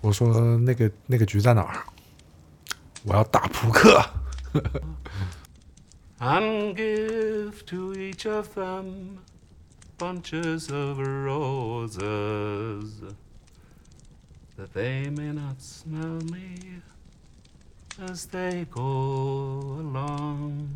[0.00, 1.84] 我说那个那个局在哪儿？
[3.04, 4.02] 我要打扑克。”
[6.20, 9.20] And give to each of them
[9.96, 12.92] bunches of roses
[14.56, 16.82] that they may not smell me
[17.98, 20.68] as they go along.